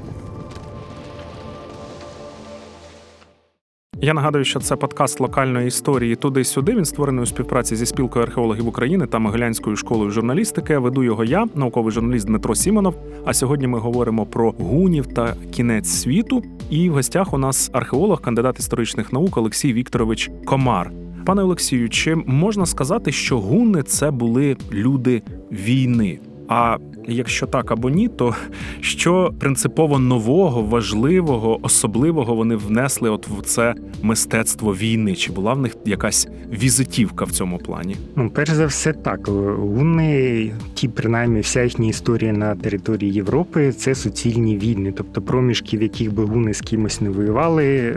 Я 4.00 4.14
нагадую, 4.14 4.45
що 4.45 4.61
це 4.61 4.76
подкаст 4.76 5.21
локальної 5.21 5.67
історії 5.67 6.17
туди-сюди. 6.17 6.75
Він 6.75 6.85
створений 6.85 7.23
у 7.23 7.26
співпраці 7.26 7.76
зі 7.76 7.87
спілкою 7.87 8.25
археологів 8.25 8.69
України 8.69 9.07
та 9.07 9.19
Могилянською 9.19 9.76
школою 9.76 10.11
журналістики. 10.11 10.78
Веду 10.78 11.02
його 11.02 11.25
я, 11.25 11.47
науковий 11.55 11.93
журналіст 11.93 12.26
Дмитро 12.26 12.55
Сімонов. 12.55 12.95
А 13.25 13.35
сьогодні 13.35 13.67
ми 13.67 13.78
говоримо 13.78 14.26
про 14.26 14.50
гунів 14.50 15.07
та 15.07 15.37
кінець 15.50 15.88
світу. 15.88 16.43
І 16.71 16.90
в 16.90 16.93
гостях 16.93 17.35
у 17.35 17.38
нас 17.38 17.71
археолог, 17.73 18.21
кандидат 18.21 18.59
історичних 18.59 19.12
наук 19.12 19.37
Олексій 19.37 19.73
Вікторович 19.73 20.31
Комар. 20.45 20.93
Пане 21.26 21.43
Олексію, 21.43 21.88
чи 21.88 22.14
можна 22.14 22.67
сказати, 22.67 23.12
що 23.12 23.40
гуни 23.40 23.83
це 23.83 24.11
були 24.11 24.57
люди 24.73 25.23
війни? 25.52 26.19
А 26.49 26.76
якщо 27.09 27.47
так 27.47 27.71
або 27.71 27.90
ні, 27.90 28.09
то 28.09 28.35
що 28.81 29.33
принципово 29.38 29.99
нового, 29.99 30.62
важливого, 30.62 31.59
особливого 31.62 32.35
вони 32.35 32.57
внесли 32.57 33.11
от 33.11 33.28
в 33.28 33.43
це 33.43 33.75
мистецтво 34.02 34.75
війни? 34.75 35.14
Чи 35.14 35.33
була 35.33 35.52
в 35.52 35.59
них 35.59 35.76
якась 35.85 36.28
візитівка 36.52 37.25
в 37.25 37.31
цьому 37.31 37.59
плані? 37.59 37.97
Ну, 38.17 38.31
перш 38.31 38.50
за 38.50 38.67
все, 38.67 38.93
так 38.93 39.28
гуни, 39.59 40.52
ті, 40.75 40.88
принаймні, 40.88 41.40
вся 41.40 41.62
їхня 41.62 41.88
історія 41.88 42.33
на 42.33 42.55
території 42.55 43.12
Європи 43.12 43.73
це 43.73 43.95
суцільні 43.95 44.59
війни, 44.59 44.93
тобто 44.97 45.23
проміжки, 45.23 45.78
в 45.78 45.83
яких 45.83 46.14
би 46.14 46.25
гуни 46.25 46.55
з 46.55 46.61
кимось 46.61 47.00
не 47.00 47.11
воювали, 47.11 47.97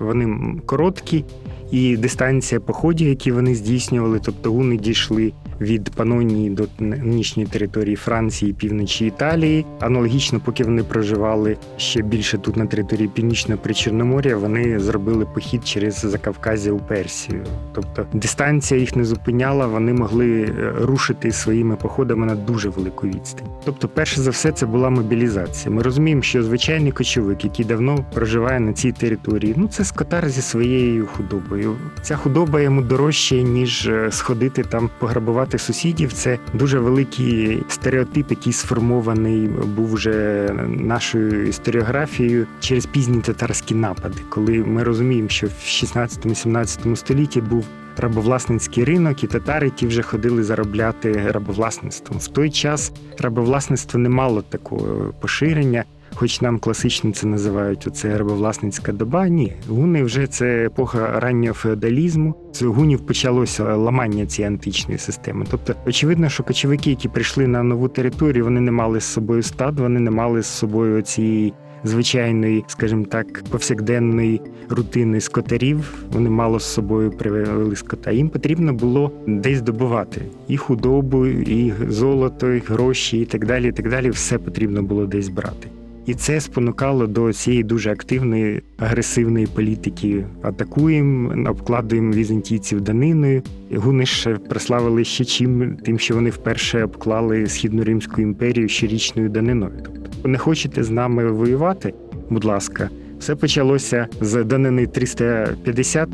вони 0.00 0.54
короткі. 0.66 1.24
І 1.70 1.96
дистанція 1.96 2.60
походів, 2.60 3.08
які 3.08 3.32
вони 3.32 3.54
здійснювали, 3.54 4.20
тобто 4.24 4.52
гуни 4.52 4.76
дійшли 4.76 5.32
від 5.60 5.90
Панонії 5.90 6.50
до 6.50 6.64
нинішньої 6.78 7.48
території 7.48 7.96
Франції, 7.96 8.52
півночі 8.52 9.06
Італії. 9.06 9.66
Аналогічно, 9.80 10.40
поки 10.44 10.64
вони 10.64 10.82
проживали 10.82 11.56
ще 11.76 12.02
більше 12.02 12.38
тут 12.38 12.56
на 12.56 12.66
території 12.66 13.08
північного 13.08 13.60
причорномор'я, 13.62 14.36
вони 14.36 14.80
зробили 14.80 15.26
похід 15.34 15.66
через 15.66 15.94
Закавказя 15.94 16.72
у 16.72 16.78
Персію. 16.78 17.44
Тобто 17.72 18.06
дистанція 18.12 18.80
їх 18.80 18.96
не 18.96 19.04
зупиняла, 19.04 19.66
вони 19.66 19.92
могли 19.92 20.42
е, 20.42 20.72
рушити 20.80 21.32
своїми 21.32 21.76
походами 21.76 22.26
на 22.26 22.34
дуже 22.34 22.68
велику 22.68 23.06
відстань. 23.06 23.48
Тобто, 23.64 23.88
перше 23.88 24.20
за 24.20 24.30
все, 24.30 24.52
це 24.52 24.66
була 24.66 24.90
мобілізація. 24.90 25.74
Ми 25.74 25.82
розуміємо, 25.82 26.22
що 26.22 26.42
звичайний 26.42 26.92
кочовик, 26.92 27.44
який 27.44 27.64
давно 27.64 28.04
проживає 28.14 28.60
на 28.60 28.72
цій 28.72 28.92
території, 28.92 29.54
ну 29.56 29.68
це 29.68 29.84
скотар 29.84 30.28
зі 30.28 30.42
своєю 30.42 31.06
худобою. 31.06 31.76
Ця 32.02 32.16
худоба 32.16 32.60
йому 32.60 32.82
дорожча, 32.82 33.34
ніж 33.34 33.86
е, 33.86 34.08
сходити 34.10 34.62
там 34.62 34.90
пограбувати 34.98 35.49
проти 35.50 35.64
сусідів 35.64 36.12
це 36.12 36.38
дуже 36.54 36.78
великий 36.78 37.62
стереотип, 37.68 38.30
який 38.30 38.52
сформований 38.52 39.48
був 39.48 39.92
вже 39.92 40.48
нашою 40.68 41.46
історіографією 41.48 42.46
через 42.60 42.86
пізні 42.86 43.20
татарські 43.20 43.74
напади, 43.74 44.18
коли 44.28 44.58
ми 44.58 44.82
розуміємо, 44.82 45.28
що 45.28 45.46
в 45.46 45.50
16-17 45.50 46.96
столітті 46.96 47.40
був. 47.40 47.64
Рабовласницький 47.96 48.84
ринок 48.84 49.24
і 49.24 49.26
татари 49.26 49.70
ті 49.70 49.86
вже 49.86 50.02
ходили 50.02 50.42
заробляти 50.42 51.12
рабовласництвом. 51.32 52.18
В 52.18 52.28
той 52.28 52.50
час 52.50 52.92
рабовласництво 53.18 54.00
не 54.00 54.08
мало 54.08 54.42
такого 54.42 55.14
поширення 55.20 55.84
хоч 56.14 56.40
нам 56.40 56.58
класично 56.58 57.12
це 57.12 57.26
називають 57.26 57.86
оце 57.86 58.18
рабовласницька 58.18 58.92
доба. 58.92 59.28
Ні, 59.28 59.52
гуни 59.68 60.02
вже 60.02 60.26
це 60.26 60.66
епоха 60.66 61.20
раннього 61.20 61.54
феодалізму. 61.54 62.34
З 62.52 62.62
гунів 62.62 63.06
почалося 63.06 63.76
ламання 63.76 64.26
цієї 64.26 64.48
античної 64.48 64.98
системи. 64.98 65.46
Тобто, 65.50 65.74
очевидно, 65.86 66.28
що 66.28 66.42
кочовики, 66.42 66.90
які 66.90 67.08
прийшли 67.08 67.46
на 67.46 67.62
нову 67.62 67.88
територію, 67.88 68.44
вони 68.44 68.60
не 68.60 68.70
мали 68.70 69.00
з 69.00 69.04
собою 69.04 69.42
стад, 69.42 69.80
вони 69.80 70.00
не 70.00 70.10
мали 70.10 70.42
з 70.42 70.46
собою 70.46 71.02
цієї. 71.02 71.54
Звичайної, 71.84 72.64
скажімо 72.66 73.04
так, 73.04 73.42
повсякденної 73.50 74.40
рутини 74.68 75.20
скотарів 75.20 76.04
вони 76.12 76.30
мало 76.30 76.60
з 76.60 76.64
собою 76.64 77.10
привели 77.10 77.76
скота. 77.76 78.10
Їм 78.10 78.28
потрібно 78.28 78.72
було 78.72 79.12
десь 79.26 79.62
добувати 79.62 80.22
і 80.48 80.56
худобу, 80.56 81.26
і 81.26 81.72
золото, 81.88 82.52
і 82.52 82.58
гроші, 82.58 83.18
і 83.20 83.24
так 83.24 83.46
далі. 83.46 83.68
І 83.68 83.72
так 83.72 83.90
далі. 83.90 84.10
Все 84.10 84.38
потрібно 84.38 84.82
було 84.82 85.06
десь 85.06 85.28
брати. 85.28 85.68
І 86.06 86.14
це 86.14 86.40
спонукало 86.40 87.06
до 87.06 87.32
цієї 87.32 87.62
дуже 87.62 87.90
активної 87.90 88.62
агресивної 88.78 89.46
політики. 89.46 90.24
Атакуємо, 90.42 91.50
обкладуємо 91.50 92.12
візантійців 92.12 92.80
даниною. 92.80 93.42
Гуни 93.74 94.06
ж 94.06 94.34
прославили 94.34 95.04
ще 95.04 95.24
чим, 95.24 95.76
тим, 95.76 95.98
що 95.98 96.14
вони 96.14 96.30
вперше 96.30 96.84
обклали 96.84 97.46
східну 97.46 97.84
римську 97.84 98.20
імперію 98.20 98.68
щорічною 98.68 99.28
даниною. 99.28 99.72
Тобто, 99.84 100.28
не 100.28 100.38
хочете 100.38 100.82
з 100.82 100.90
нами 100.90 101.32
воювати? 101.32 101.94
Будь 102.30 102.44
ласка, 102.44 102.90
все 103.18 103.36
почалося 103.36 104.06
з 104.20 104.44
данини 104.44 104.86
350 104.86 106.08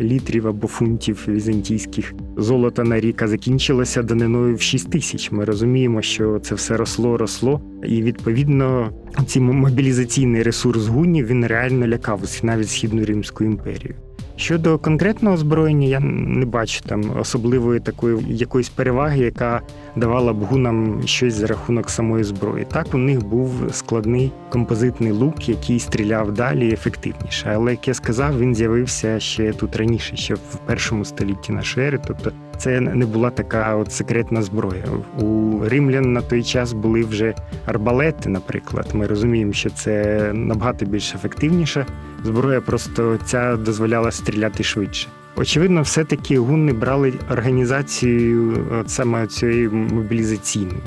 літрів 0.00 0.46
або 0.46 0.66
фунтів 0.66 1.24
візантійських 1.28 2.14
золота 2.42 2.84
на 2.84 3.00
ріка 3.00 3.28
закінчилася 3.28 4.02
даниною 4.02 4.56
в 4.56 4.60
6 4.60 4.90
тисяч. 4.90 5.30
Ми 5.30 5.44
розуміємо, 5.44 6.02
що 6.02 6.38
це 6.38 6.54
все 6.54 6.76
росло, 6.76 7.16
росло, 7.16 7.60
і 7.84 8.02
відповідно 8.02 8.92
цей 9.26 9.42
мобілізаційний 9.42 10.42
ресурс 10.42 10.86
гунів 10.86 11.26
він 11.26 11.46
реально 11.46 11.86
лякав 11.86 12.20
навіть 12.42 12.70
східну 12.70 13.04
римську 13.04 13.44
імперію. 13.44 13.94
Щодо 14.40 14.78
конкретного 14.78 15.34
озброєння, 15.34 15.86
я 15.86 16.00
не 16.00 16.46
бачу 16.46 16.80
там 16.86 17.18
особливої 17.20 17.80
такої 17.80 18.24
якоїсь 18.28 18.68
переваги, 18.68 19.18
яка 19.18 19.60
давала 19.96 20.32
б 20.32 20.42
гунам 20.42 21.02
щось 21.04 21.34
за 21.34 21.46
рахунок 21.46 21.90
самої 21.90 22.24
зброї. 22.24 22.66
Так, 22.72 22.86
у 22.94 22.98
них 22.98 23.24
був 23.26 23.52
складний 23.72 24.32
композитний 24.50 25.12
лук, 25.12 25.48
який 25.48 25.80
стріляв 25.80 26.32
далі 26.32 26.72
ефективніше. 26.72 27.52
Але 27.54 27.70
як 27.70 27.88
я 27.88 27.94
сказав, 27.94 28.38
він 28.38 28.54
з'явився 28.54 29.20
ще 29.20 29.52
тут 29.52 29.76
раніше, 29.76 30.16
ще 30.16 30.34
в 30.34 30.58
першому 30.66 31.04
столітті 31.04 31.52
нашої 31.52 31.86
ери. 31.86 32.00
Тобто 32.06 32.32
це 32.56 32.80
не 32.80 33.06
була 33.06 33.30
така 33.30 33.76
от 33.76 33.92
секретна 33.92 34.42
зброя. 34.42 34.84
У 35.18 35.58
римлян 35.64 36.12
на 36.12 36.20
той 36.20 36.42
час 36.42 36.72
були 36.72 37.02
вже 37.02 37.34
арбалети, 37.66 38.28
наприклад. 38.28 38.86
Ми 38.92 39.06
розуміємо, 39.06 39.52
що 39.52 39.70
це 39.70 40.20
набагато 40.34 40.86
більш 40.86 41.14
ефективніша 41.14 41.86
зброя, 42.24 42.60
просто 42.60 43.18
ця 43.24 43.56
дозволяла 43.56 44.10
стріляти 44.10 44.64
швидше. 44.64 45.08
Очевидно, 45.36 45.82
все-таки 45.82 46.38
гунни 46.38 46.72
брали 46.72 47.12
організацію 47.32 48.66
от 48.80 48.90
саме 48.90 49.26
цієї 49.26 49.68
мобілізаційної. 49.68 50.80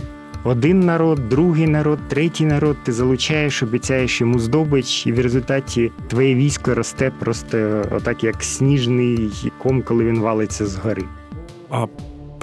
Один 0.44 0.80
народ, 0.80 1.30
другий 1.30 1.68
народ, 1.68 2.00
третій 2.08 2.46
народ, 2.46 2.78
ти 2.84 2.92
залучаєш, 2.92 3.64
обіцяєш 3.64 4.22
йому 4.22 4.40
здобич, 4.40 5.08
і 5.08 5.12
в 5.12 5.20
результаті 5.20 5.92
твоє 6.08 6.36
військо 6.36 6.74
росте 6.74 7.12
просто 7.20 7.86
отак, 7.92 8.24
як 8.24 8.44
сніжний 8.44 9.52
ком, 9.58 9.82
коли 9.82 10.06
він 10.06 10.20
валиться 10.20 10.66
з 10.66 10.76
гори. 10.76 11.04
А 11.70 11.86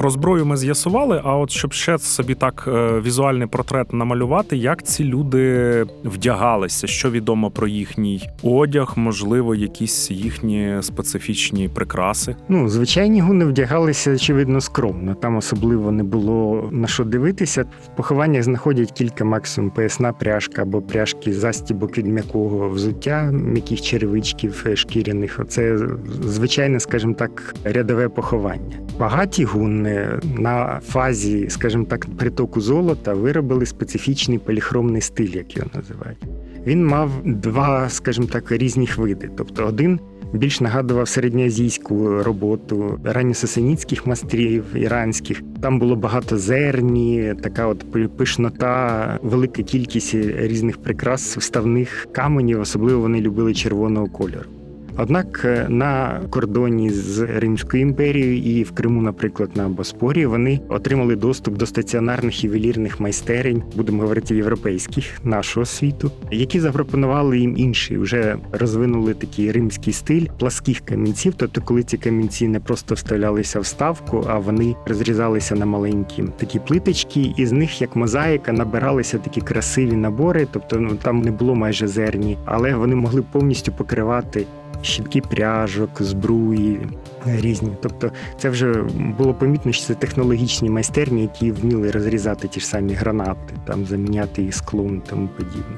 про 0.00 0.10
зброю 0.10 0.46
ми 0.46 0.56
з'ясували. 0.56 1.20
А 1.24 1.36
от 1.36 1.50
щоб 1.50 1.72
ще 1.72 1.98
собі 1.98 2.34
так 2.34 2.64
е, 2.68 3.00
візуальний 3.00 3.46
портрет 3.46 3.92
намалювати, 3.92 4.56
як 4.56 4.82
ці 4.82 5.04
люди 5.04 5.86
вдягалися, 6.04 6.86
що 6.86 7.10
відомо 7.10 7.50
про 7.50 7.68
їхній 7.68 8.28
одяг, 8.42 8.92
можливо, 8.96 9.54
якісь 9.54 10.10
їхні 10.10 10.76
специфічні 10.80 11.68
прикраси. 11.68 12.36
Ну, 12.48 12.68
звичайні 12.68 13.20
гуни 13.20 13.44
вдягалися, 13.44 14.14
очевидно, 14.14 14.60
скромно. 14.60 15.14
Там 15.14 15.36
особливо 15.36 15.92
не 15.92 16.02
було 16.02 16.68
на 16.72 16.86
що 16.86 17.04
дивитися. 17.04 17.64
В 17.84 17.96
похованнях 17.96 18.42
знаходять 18.42 18.92
кілька 18.92 19.24
максимум 19.24 19.70
поясна 19.70 20.12
пряжка 20.12 20.62
або 20.62 20.82
пряжки 20.82 21.32
застібок 21.32 21.98
від 21.98 22.06
м'якого 22.06 22.68
взуття, 22.68 23.30
м'яких 23.32 23.80
черевичків 23.80 24.64
е, 24.66 24.76
шкіряних. 24.76 25.40
Оце 25.40 25.78
звичайне, 26.24 26.80
скажімо 26.80 27.14
так, 27.14 27.54
рядове 27.64 28.08
поховання. 28.08 28.76
Багаті 28.98 29.44
гуни 29.90 30.18
на 30.38 30.80
фазі, 30.84 31.46
скажімо 31.48 31.84
так, 31.84 32.06
притоку 32.18 32.60
золота 32.60 33.14
виробили 33.14 33.66
специфічний 33.66 34.38
поліхромний 34.38 35.00
стиль, 35.00 35.30
як 35.34 35.56
його 35.56 35.70
називають. 35.74 36.18
Він 36.66 36.86
мав 36.86 37.10
два, 37.24 37.88
скажімо 37.88 38.26
так, 38.26 38.52
різних 38.52 38.98
види. 38.98 39.30
Тобто, 39.36 39.66
один 39.66 40.00
більш 40.32 40.60
нагадував 40.60 41.08
середньоазійську 41.08 42.22
роботу 42.22 43.00
ранньосасанітських 43.04 44.06
майстрів 44.06 44.64
іранських. 44.74 45.42
Там 45.60 45.78
було 45.78 45.96
багато 45.96 46.38
зерні, 46.38 47.34
така 47.42 47.66
от 47.66 47.84
пишнота, 48.16 49.18
велика 49.22 49.62
кількість 49.62 50.14
різних 50.14 50.82
прикрас 50.82 51.36
вставних 51.36 52.06
каменів. 52.12 52.60
Особливо 52.60 53.00
вони 53.00 53.20
любили 53.20 53.54
червоного 53.54 54.06
кольору. 54.06 54.59
Однак 55.02 55.42
е, 55.44 55.66
на 55.68 56.20
кордоні 56.30 56.90
з 56.90 57.18
Римською 57.20 57.82
імперією 57.82 58.36
і 58.36 58.62
в 58.62 58.70
Криму, 58.70 59.02
наприклад, 59.02 59.50
на 59.54 59.68
Боспорі, 59.68 60.26
вони 60.26 60.60
отримали 60.68 61.16
доступ 61.16 61.56
до 61.56 61.66
стаціонарних 61.66 62.44
ювелірних 62.44 63.00
майстерень, 63.00 63.62
будемо 63.76 64.02
говорити 64.02 64.36
європейських 64.36 65.24
нашого 65.24 65.66
світу, 65.66 66.10
які 66.30 66.60
запропонували 66.60 67.38
їм 67.38 67.56
інший, 67.56 67.98
вже 67.98 68.36
розвинули 68.52 69.14
такий 69.14 69.52
римський 69.52 69.92
стиль 69.92 70.26
пласких 70.38 70.80
камінців. 70.80 71.34
Тобто, 71.36 71.62
коли 71.62 71.82
ці 71.82 71.98
камінці 71.98 72.48
не 72.48 72.60
просто 72.60 72.94
вставлялися 72.94 73.60
в 73.60 73.66
ставку, 73.66 74.24
а 74.28 74.38
вони 74.38 74.74
розрізалися 74.86 75.54
на 75.54 75.66
маленькі 75.66 76.24
такі 76.36 76.58
плиточки, 76.58 77.34
і 77.36 77.46
з 77.46 77.52
них 77.52 77.80
як 77.80 77.96
мозаїка 77.96 78.52
набиралися 78.52 79.18
такі 79.18 79.40
красиві 79.40 79.92
набори. 79.92 80.46
Тобто, 80.50 80.76
ну 80.76 80.96
там 81.02 81.22
не 81.22 81.30
було 81.30 81.54
майже 81.54 81.88
зерні, 81.88 82.38
але 82.44 82.74
вони 82.74 82.94
могли 82.94 83.22
повністю 83.32 83.72
покривати 83.72 84.46
щітки 84.82 85.20
пряжок, 85.20 86.02
збруї 86.02 86.80
різні. 87.26 87.70
Тобто, 87.82 88.12
це 88.38 88.50
вже 88.50 88.72
було 89.18 89.34
помітно, 89.34 89.72
що 89.72 89.86
це 89.86 89.94
технологічні 89.94 90.70
майстерні, 90.70 91.22
які 91.22 91.52
вміли 91.52 91.90
розрізати 91.90 92.48
ті 92.48 92.60
ж 92.60 92.66
самі 92.66 92.92
гранати, 92.92 93.54
там 93.66 93.86
заміняти 93.86 94.42
їх 94.42 94.54
склом 94.54 94.96
і 94.96 95.10
тому 95.10 95.28
подібне. 95.28 95.76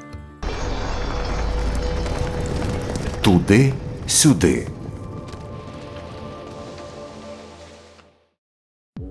Туди 3.21 3.73
сюди. 4.07 4.67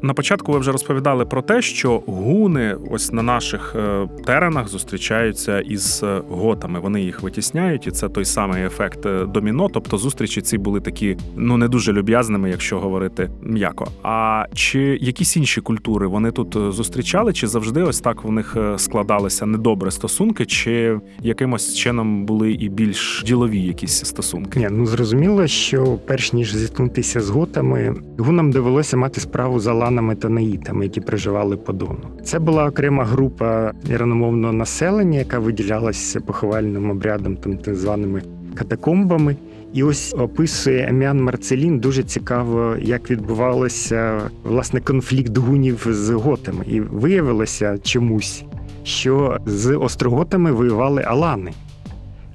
На 0.04 0.14
початку 0.14 0.52
ви 0.52 0.60
вже 0.60 0.72
розповідали 0.72 1.26
про 1.26 1.42
те, 1.42 1.62
що 1.62 2.04
гуни 2.06 2.78
ось 2.92 3.12
на 3.12 3.22
наших 3.22 3.76
е, 3.76 4.08
теренах 4.26 4.68
зустрічаються 4.68 5.60
із 5.60 6.04
е, 6.04 6.22
готами. 6.30 6.80
Вони 6.80 7.02
їх 7.02 7.22
витісняють, 7.22 7.88
і 7.88 7.92
це 7.92 8.10
той 8.10 8.26
самий 8.26 8.66
ефект 8.66 9.06
е, 9.06 9.26
доміно. 9.26 9.70
Тобто 9.74 9.98
зустрічі 9.98 10.42
ці 10.42 10.58
були 10.58 10.80
такі 10.80 11.18
ну 11.36 11.58
не 11.58 11.68
дуже 11.68 11.94
люб'язними, 11.94 12.50
якщо 12.50 12.80
говорити 12.80 13.30
м'яко. 13.42 13.88
А 14.04 14.46
чи 14.54 14.80
якісь 15.02 15.38
інші 15.38 15.62
культури 15.62 16.08
вони 16.08 16.32
тут 16.32 16.58
зустрічали, 16.74 17.34
чи 17.34 17.48
завжди 17.48 17.84
ось 17.84 18.00
так 18.00 18.24
в 18.24 18.32
них 18.32 18.58
складалися 18.78 19.46
недобрі 19.46 19.92
стосунки, 19.92 20.46
чи 20.46 21.00
якимось 21.22 21.76
чином 21.76 22.26
були 22.26 22.52
і 22.52 22.70
більш 22.70 23.24
ділові 23.26 23.62
якісь 23.62 24.06
стосунки? 24.06 24.60
Ні, 24.60 24.68
ну 24.72 24.86
зрозуміло, 24.86 25.48
що 25.48 25.98
перш 26.08 26.34
ніж 26.34 26.56
зіткнутися 26.56 27.22
з 27.22 27.30
готами, 27.30 27.96
гунам 28.18 28.52
довелося 28.52 28.98
мати 28.98 29.22
справу 29.22 29.60
з 29.60 29.68
аланами 29.92 30.16
та 30.16 30.84
які 30.84 31.02
проживали 31.02 31.58
по 31.58 31.74
Дону. 31.74 32.00
Це 32.24 32.40
була 32.40 32.66
окрема 32.66 33.06
група 33.06 33.72
іраномовного 33.90 34.54
населення, 34.54 35.20
яка 35.20 35.40
виділялася 35.40 36.22
поховальним 36.22 36.90
обрядом, 36.90 37.38
там 37.38 37.58
так 37.58 37.76
званими 37.76 38.22
катакомбами. 38.56 39.36
І 39.74 39.84
ось 39.84 40.14
описує 40.18 40.88
Еміан 40.90 41.24
Марцелін 41.24 41.80
дуже 41.80 42.04
цікаво, 42.04 42.76
як 42.82 43.12
відбувалося 43.12 44.22
власне 44.44 44.82
конфлікт 44.82 45.38
гунів 45.38 45.88
з 45.90 46.10
готами. 46.10 46.66
І 46.68 46.80
виявилося 46.80 47.78
чомусь, 47.78 48.44
що 48.84 49.38
з 49.46 49.78
остроготами 49.78 50.52
воювали 50.52 51.04
алани. 51.04 51.52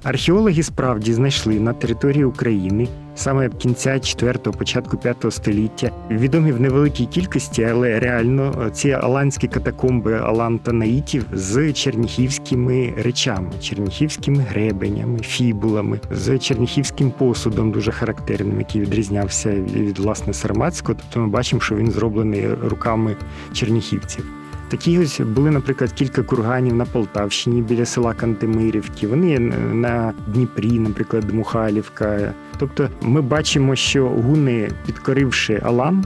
Археологи 0.07 0.63
справді 0.63 1.13
знайшли 1.13 1.59
на 1.59 1.73
території 1.73 2.23
України 2.23 2.87
саме 3.15 3.49
кінця 3.49 3.93
4-го, 3.93 4.53
початку 4.53 4.97
5-го 4.97 5.31
століття 5.31 5.91
відомі 6.11 6.51
в 6.51 6.61
невеликій 6.61 7.05
кількості, 7.05 7.63
але 7.63 7.99
реально 7.99 8.69
ці 8.73 8.91
аланські 8.91 9.47
катакомби 9.47 10.17
Алан 10.17 10.59
та 10.59 10.71
Наїтів 10.73 11.25
з 11.33 11.73
черніхівськими 11.73 12.93
речами, 12.97 13.49
черніхівськими 13.61 14.45
гребенями, 14.49 15.19
фібулами, 15.19 15.99
з 16.11 16.39
черніхівським 16.39 17.11
посудом, 17.11 17.71
дуже 17.71 17.91
характерним, 17.91 18.59
який 18.59 18.81
відрізнявся 18.81 19.51
від 19.51 19.99
власне 19.99 20.33
сарматського. 20.33 20.99
Тобто 20.99 21.19
ми 21.19 21.27
бачимо, 21.27 21.61
що 21.61 21.75
він 21.75 21.91
зроблений 21.91 22.47
руками 22.53 23.15
черніхівців. 23.53 24.36
Такі 24.69 24.99
ось 24.99 25.19
були, 25.19 25.51
наприклад, 25.51 25.91
кілька 25.91 26.23
курганів 26.23 26.75
на 26.75 26.85
Полтавщині 26.85 27.61
біля 27.61 27.85
села 27.85 28.13
Кантемирівки. 28.13 29.07
Вони 29.07 29.39
на 29.73 30.13
Дніпрі, 30.27 30.79
наприклад, 30.79 31.33
Мухалівка. 31.33 32.33
Тобто, 32.57 32.89
ми 33.01 33.21
бачимо, 33.21 33.75
що 33.75 34.09
гуни, 34.09 34.69
підкоривши 34.85 35.61
Алам, 35.63 36.05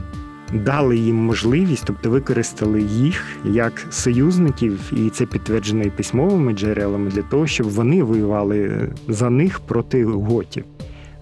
дали 0.52 0.96
їм 0.96 1.16
можливість, 1.16 1.84
тобто 1.86 2.10
використали 2.10 2.82
їх 2.82 3.24
як 3.44 3.86
союзників, 3.90 4.80
і 4.92 5.10
це 5.10 5.26
підтверджено 5.26 5.82
і 5.82 5.90
письмовими 5.90 6.52
джерелами 6.52 7.10
для 7.10 7.22
того, 7.22 7.46
щоб 7.46 7.68
вони 7.68 8.02
воювали 8.02 8.88
за 9.08 9.30
них 9.30 9.60
проти 9.60 10.04
готів. 10.04 10.64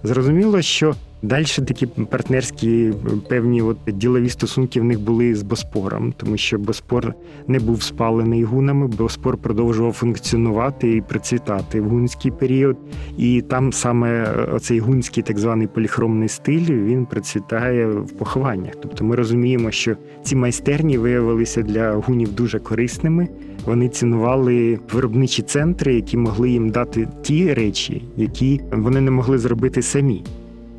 Зрозуміло, 0.03 0.61
що 0.61 0.95
Далі 1.23 1.45
такі 1.45 1.85
партнерські 1.85 2.93
певні 3.29 3.61
от 3.61 3.77
ділові 3.87 4.29
стосунки 4.29 4.81
в 4.81 4.83
них 4.83 4.99
були 4.99 5.35
з 5.35 5.43
Боспором, 5.43 6.13
тому 6.17 6.37
що 6.37 6.57
Боспор 6.57 7.13
не 7.47 7.59
був 7.59 7.83
спалений 7.83 8.43
гунами, 8.43 8.87
Боспор 8.87 9.37
продовжував 9.37 9.93
функціонувати 9.93 10.95
і 10.95 11.01
процвітати 11.01 11.81
в 11.81 11.89
гунський 11.89 12.31
період. 12.31 12.77
І 13.17 13.41
там 13.41 13.73
саме 13.73 14.31
оцей 14.31 14.79
гунський 14.79 15.23
так 15.23 15.39
званий 15.39 15.67
поліхромний 15.67 16.29
стиль 16.29 16.65
він 16.65 17.05
процвітає 17.05 17.87
в 17.87 18.11
похованнях. 18.11 18.73
Тобто 18.81 19.03
ми 19.03 19.15
розуміємо, 19.15 19.71
що 19.71 19.95
ці 20.23 20.35
майстерні 20.35 20.97
виявилися 20.97 21.61
для 21.61 21.93
гунів 21.93 22.33
дуже 22.33 22.59
корисними. 22.59 23.27
Вони 23.65 23.89
цінували 23.89 24.79
виробничі 24.93 25.41
центри, 25.41 25.95
які 25.95 26.17
могли 26.17 26.49
їм 26.49 26.69
дати 26.69 27.07
ті 27.21 27.53
речі, 27.53 28.03
які 28.17 28.61
вони 28.71 29.01
не 29.01 29.11
могли 29.11 29.37
зробити 29.37 29.81
самі. 29.81 30.23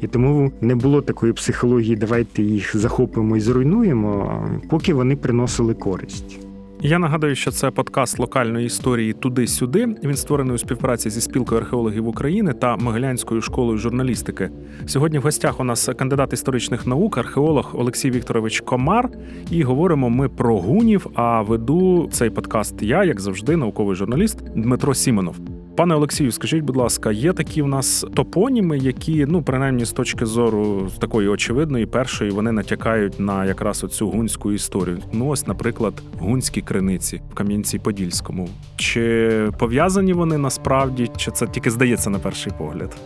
І 0.03 0.07
тому 0.07 0.53
не 0.61 0.75
було 0.75 1.03
такої 1.03 1.33
психології, 1.33 1.97
давайте 1.97 2.43
їх 2.43 2.77
захопимо 2.77 3.37
і 3.37 3.41
зруйнуємо, 3.41 4.43
поки 4.71 4.95
вони 4.95 5.17
приносили 5.17 5.75
користь. 5.75 6.39
Я 6.85 6.99
нагадую, 6.99 7.35
що 7.35 7.51
це 7.51 7.71
подкаст 7.71 8.19
локальної 8.19 8.67
історії 8.67 9.13
туди-сюди. 9.13 9.97
Він 10.05 10.17
створений 10.17 10.55
у 10.55 10.59
співпраці 10.59 11.11
зі 11.11 11.21
спілкою 11.21 11.61
археологів 11.61 12.09
України 12.09 12.53
та 12.53 12.77
Могилянською 12.77 13.41
школою 13.41 13.79
журналістики. 13.79 14.51
Сьогодні 14.87 15.19
в 15.19 15.23
гостях 15.23 15.61
у 15.61 15.65
нас 15.65 15.91
кандидат 15.99 16.33
історичних 16.33 16.87
наук, 16.87 17.19
археолог 17.19 17.71
Олексій 17.75 18.11
Вікторович 18.11 18.61
Комар. 18.61 19.09
І 19.51 19.63
говоримо 19.63 20.11
ми 20.11 20.29
про 20.29 20.59
гунів. 20.59 21.07
А 21.15 21.43
веду 21.43 22.09
цей 22.13 22.31
подкаст 22.31 22.83
я, 22.83 23.05
як 23.05 23.21
завжди, 23.21 23.57
науковий 23.57 23.97
журналіст 23.97 24.39
Дмитро 24.57 24.95
Сімонов. 24.95 25.37
Пане 25.77 25.95
Олексію, 25.95 26.33
скажіть, 26.33 26.65
будь 26.65 26.77
ласка, 26.77 27.13
є 27.13 27.33
такі 27.33 27.63
в 27.63 27.69
нас 27.69 28.05
топоніми, 28.15 28.79
які, 28.79 29.27
ну 29.29 29.43
принаймні 29.43 29.85
з 29.85 29.93
точки 29.93 30.27
зору 30.27 30.91
такої 30.99 31.29
очевидної, 31.29 31.87
першої, 31.87 32.31
вони 32.31 32.53
натякають 32.53 33.21
на 33.21 33.45
якраз 33.45 33.85
оцю 33.85 34.09
гунську 34.09 34.53
історію. 34.53 34.99
Ну, 35.13 35.29
ось, 35.29 35.47
наприклад, 35.47 35.95
гунські 36.19 36.61
криниці 36.61 37.21
в 37.31 37.35
Кам'янці-Подільському. 37.35 38.49
Чи 38.77 39.51
пов'язані 39.59 40.13
вони 40.13 40.39
насправді, 40.39 41.11
чи 41.17 41.31
це 41.31 41.47
тільки 41.47 41.71
здається 41.71 42.11
на 42.11 42.19
перший 42.19 42.53
погляд? 42.59 42.97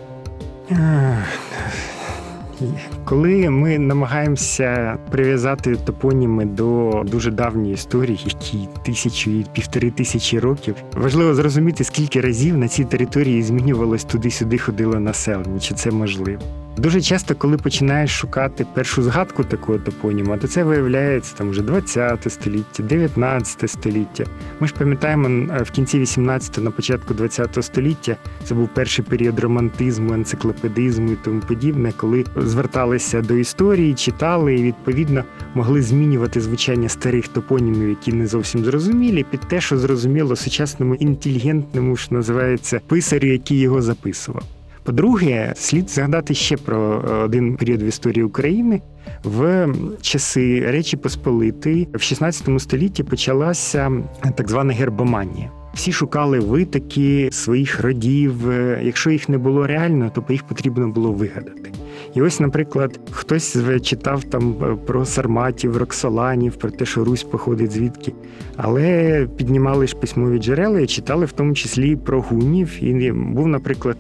Коли 3.05 3.51
ми 3.51 3.79
намагаємося 3.79 4.99
прив'язати 5.11 5.77
топоніми 5.77 6.45
до 6.45 7.03
дуже 7.07 7.31
давньої 7.31 7.75
історії, 7.75 8.21
які 8.25 8.69
тисячу 8.85 9.31
півтори 9.53 9.91
тисячі 9.91 10.39
років, 10.39 10.75
важливо 10.93 11.35
зрозуміти, 11.35 11.85
скільки 11.85 12.21
разів 12.21 12.59
на 12.59 12.69
цій 12.69 12.85
території 12.85 13.43
змінювалось 13.43 14.05
туди-сюди 14.05 14.59
ходило 14.59 15.01
населення, 15.01 15.61
чи 15.61 15.75
це 15.75 15.91
можливо. 15.91 16.43
Дуже 16.79 17.01
часто, 17.01 17.35
коли 17.35 17.57
починаєш 17.57 18.11
шукати 18.11 18.67
першу 18.75 19.03
згадку 19.03 19.45
такого 19.45 19.79
топоніма, 19.79 20.37
то 20.37 20.49
це 20.49 20.65
виявляється 20.65 21.37
там 21.37 21.51
вже 21.51 21.63
20 21.63 22.33
століття, 22.33 22.83
19 22.83 23.71
століття. 23.71 24.25
Ми 24.61 24.69
ж 24.69 24.75
пам'ятаємо 24.79 25.55
в 25.63 25.71
кінці 25.71 25.99
18 25.99 26.59
на 26.59 26.71
початку 26.71 27.15
20 27.15 27.65
століття 27.65 28.17
це 28.45 28.55
був 28.55 28.69
перший 28.75 29.05
період 29.05 29.41
романтизму, 29.41 30.15
енциклопедизму 30.15 31.13
і 31.13 31.17
тому 31.25 31.41
подібне, 31.41 31.93
коли 31.97 32.25
зверталися 32.37 33.21
до 33.21 33.35
історії, 33.35 33.95
читали 33.95 34.55
і 34.55 34.63
відповідно 34.63 35.25
могли 35.55 35.83
змінювати 35.83 36.41
звучання 36.41 36.89
старих 36.89 37.29
топонімів, 37.29 37.89
які 37.89 38.13
не 38.13 38.27
зовсім 38.27 38.65
зрозумілі, 38.65 39.25
під 39.31 39.41
те, 39.41 39.61
що 39.61 39.79
зрозуміло 39.79 40.37
сучасному 40.37 40.95
інтелігентному, 40.95 41.97
що 41.97 42.15
називається 42.15 42.81
писарю, 42.87 43.29
який 43.29 43.59
його 43.59 43.83
записував. 43.83 44.43
По-друге, 44.87 45.53
слід 45.57 45.91
згадати 45.91 46.35
ще 46.35 46.57
про 46.57 47.05
один 47.25 47.57
період 47.57 47.83
в 47.83 47.85
історії 47.85 48.25
України. 48.25 48.81
В 49.25 49.69
часи 50.01 50.71
Речі 50.71 50.97
Посполитої 50.97 51.89
в 51.95 52.01
16 52.01 52.61
столітті 52.61 53.03
почалася 53.03 53.93
так 54.37 54.51
звана 54.51 54.73
гербоманія. 54.73 55.51
Всі 55.75 55.93
шукали 55.93 56.41
витоки 56.41 57.29
своїх 57.33 57.81
родів. 57.81 58.53
Якщо 58.83 59.11
їх 59.11 59.29
не 59.29 59.39
було 59.39 59.67
реально, 59.67 60.11
то 60.15 60.25
їх 60.33 60.45
потрібно 60.45 60.89
було 60.89 61.13
вигадати. 61.13 61.73
І 62.17 62.23
ось, 62.23 62.41
наприклад, 62.41 63.01
хтось 63.11 63.57
читав 63.83 64.25
там 64.25 64.55
про 64.87 65.05
сарматів, 65.05 65.77
роксоланів, 65.77 66.57
про 66.57 66.71
те, 66.71 66.85
що 66.85 67.05
Русь 67.05 67.23
походить 67.23 67.71
звідки. 67.71 68.13
Але 68.57 69.29
піднімали 69.37 69.87
ж 69.87 69.97
письмові 69.97 70.39
джерела 70.39 70.81
і 70.81 70.87
читали 70.87 71.27
в 71.27 71.33
тому 71.33 71.55
числі 71.55 71.97
про 71.97 72.21
гунів. 72.21 72.85
І 72.85 73.13
був, 73.13 73.49
наприклад, 73.49 73.97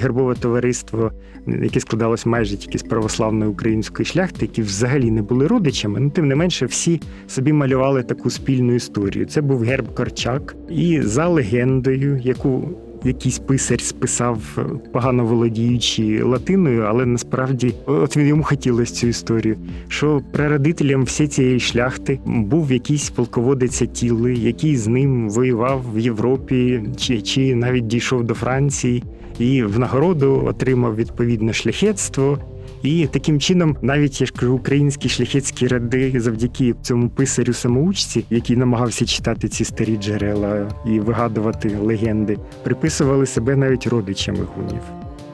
гербове 0.00 0.34
товариство, 0.34 1.12
яке 1.46 1.80
складалось 1.80 2.26
майже 2.26 2.56
тільки 2.56 2.78
з 2.78 2.82
православної 2.82 3.50
української 3.50 4.06
шляхти, 4.06 4.38
які 4.40 4.62
взагалі 4.62 5.10
не 5.10 5.22
були 5.22 5.46
родичами. 5.46 6.00
Ну, 6.00 6.10
тим 6.10 6.28
не 6.28 6.34
менше, 6.34 6.66
всі 6.66 7.00
собі 7.28 7.52
малювали 7.52 8.02
таку 8.02 8.30
спільну 8.30 8.74
історію. 8.74 9.26
Це 9.26 9.40
був 9.40 9.62
герб 9.62 9.94
Корчак, 9.94 10.56
і 10.70 11.02
за 11.02 11.28
легендою, 11.28 12.20
яку 12.24 12.68
якийсь 13.04 13.38
писар 13.38 13.80
списав, 13.80 14.58
погано 14.92 15.24
володіючи 15.24 16.22
латиною, 16.22 16.82
але 16.82 17.06
насправді 17.06 17.74
от 17.86 18.16
він 18.16 18.26
йому 18.26 18.42
хотілося 18.42 18.94
цю 18.94 19.06
історію. 19.06 19.56
Що 19.88 20.22
прародителем 20.32 21.04
всієї 21.04 21.28
цієї 21.28 21.60
шляхти 21.60 22.18
був 22.26 22.72
якийсь 22.72 23.10
полководець 23.10 23.82
тіли, 23.92 24.34
який 24.34 24.76
з 24.76 24.86
ним 24.86 25.30
воював 25.30 25.84
в 25.94 25.98
Європі, 25.98 26.82
чи, 26.96 27.22
чи 27.22 27.54
навіть 27.54 27.86
дійшов 27.86 28.24
до 28.24 28.34
Франції, 28.34 29.02
і 29.38 29.62
в 29.62 29.78
нагороду 29.78 30.42
отримав 30.46 30.96
відповідне 30.96 31.52
шляхетство. 31.52 32.38
І 32.84 33.06
таким 33.06 33.40
чином, 33.40 33.76
навіть 33.82 34.20
я 34.20 34.26
ж 34.26 34.32
кажу, 34.32 34.54
українські 34.54 35.08
шляхетські 35.08 35.66
ради 35.66 36.20
завдяки 36.20 36.74
цьому 36.82 37.08
писарю 37.08 37.52
самоучці, 37.52 38.24
який 38.30 38.56
намагався 38.56 39.06
читати 39.06 39.48
ці 39.48 39.64
старі 39.64 39.96
джерела 39.96 40.70
і 40.86 41.00
вигадувати 41.00 41.76
легенди, 41.82 42.38
приписували 42.62 43.26
себе 43.26 43.56
навіть 43.56 43.86
родичами 43.86 44.46
гунів. 44.56 44.82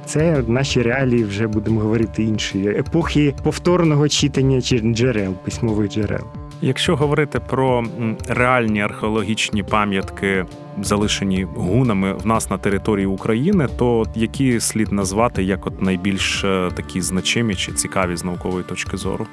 Це 0.06 0.44
наші 0.46 0.82
реалії, 0.82 1.24
вже 1.24 1.46
будемо 1.46 1.80
говорити 1.80 2.22
іншої 2.22 2.68
епохи 2.68 3.34
повторного 3.42 4.08
читання 4.08 4.60
чи 4.60 4.78
джерел, 4.78 5.32
письмових 5.32 5.90
джерел. 5.90 6.24
Якщо 6.62 6.96
говорити 6.96 7.40
про 7.40 7.84
реальні 8.28 8.80
археологічні 8.82 9.62
пам'ятки, 9.62 10.46
залишені 10.82 11.44
гунами 11.56 12.12
в 12.12 12.26
нас 12.26 12.50
на 12.50 12.58
території 12.58 13.06
України, 13.06 13.68
то 13.78 14.04
які 14.14 14.60
слід 14.60 14.92
назвати 14.92 15.42
як 15.42 15.66
от 15.66 15.82
найбільш 15.82 16.44
е, 16.44 16.70
такі 16.74 17.00
значимі 17.00 17.54
чи 17.54 17.72
цікаві 17.72 18.16
з 18.16 18.24
наукової 18.24 18.64
точки 18.64 18.96
зору? 18.96 19.26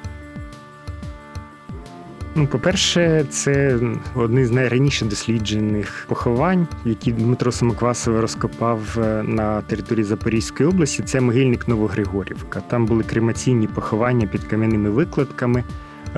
Ну, 2.34 2.46
по-перше, 2.46 3.26
це 3.30 3.78
одне 4.14 4.44
з 4.44 4.50
найраніше 4.50 5.04
досліджених 5.04 6.06
поховань, 6.08 6.66
які 6.84 7.12
Дмитро 7.12 7.52
Самоквасов 7.52 8.20
розкопав 8.20 8.98
е, 8.98 9.22
на 9.22 9.62
території 9.62 10.04
Запорізької 10.04 10.68
області. 10.68 11.02
Це 11.02 11.20
могильник 11.20 11.68
Новогригорівка. 11.68 12.60
Там 12.60 12.86
були 12.86 13.02
кремаційні 13.04 13.66
поховання 13.66 14.26
під 14.26 14.44
кам'яними 14.44 14.90
викладками 14.90 15.64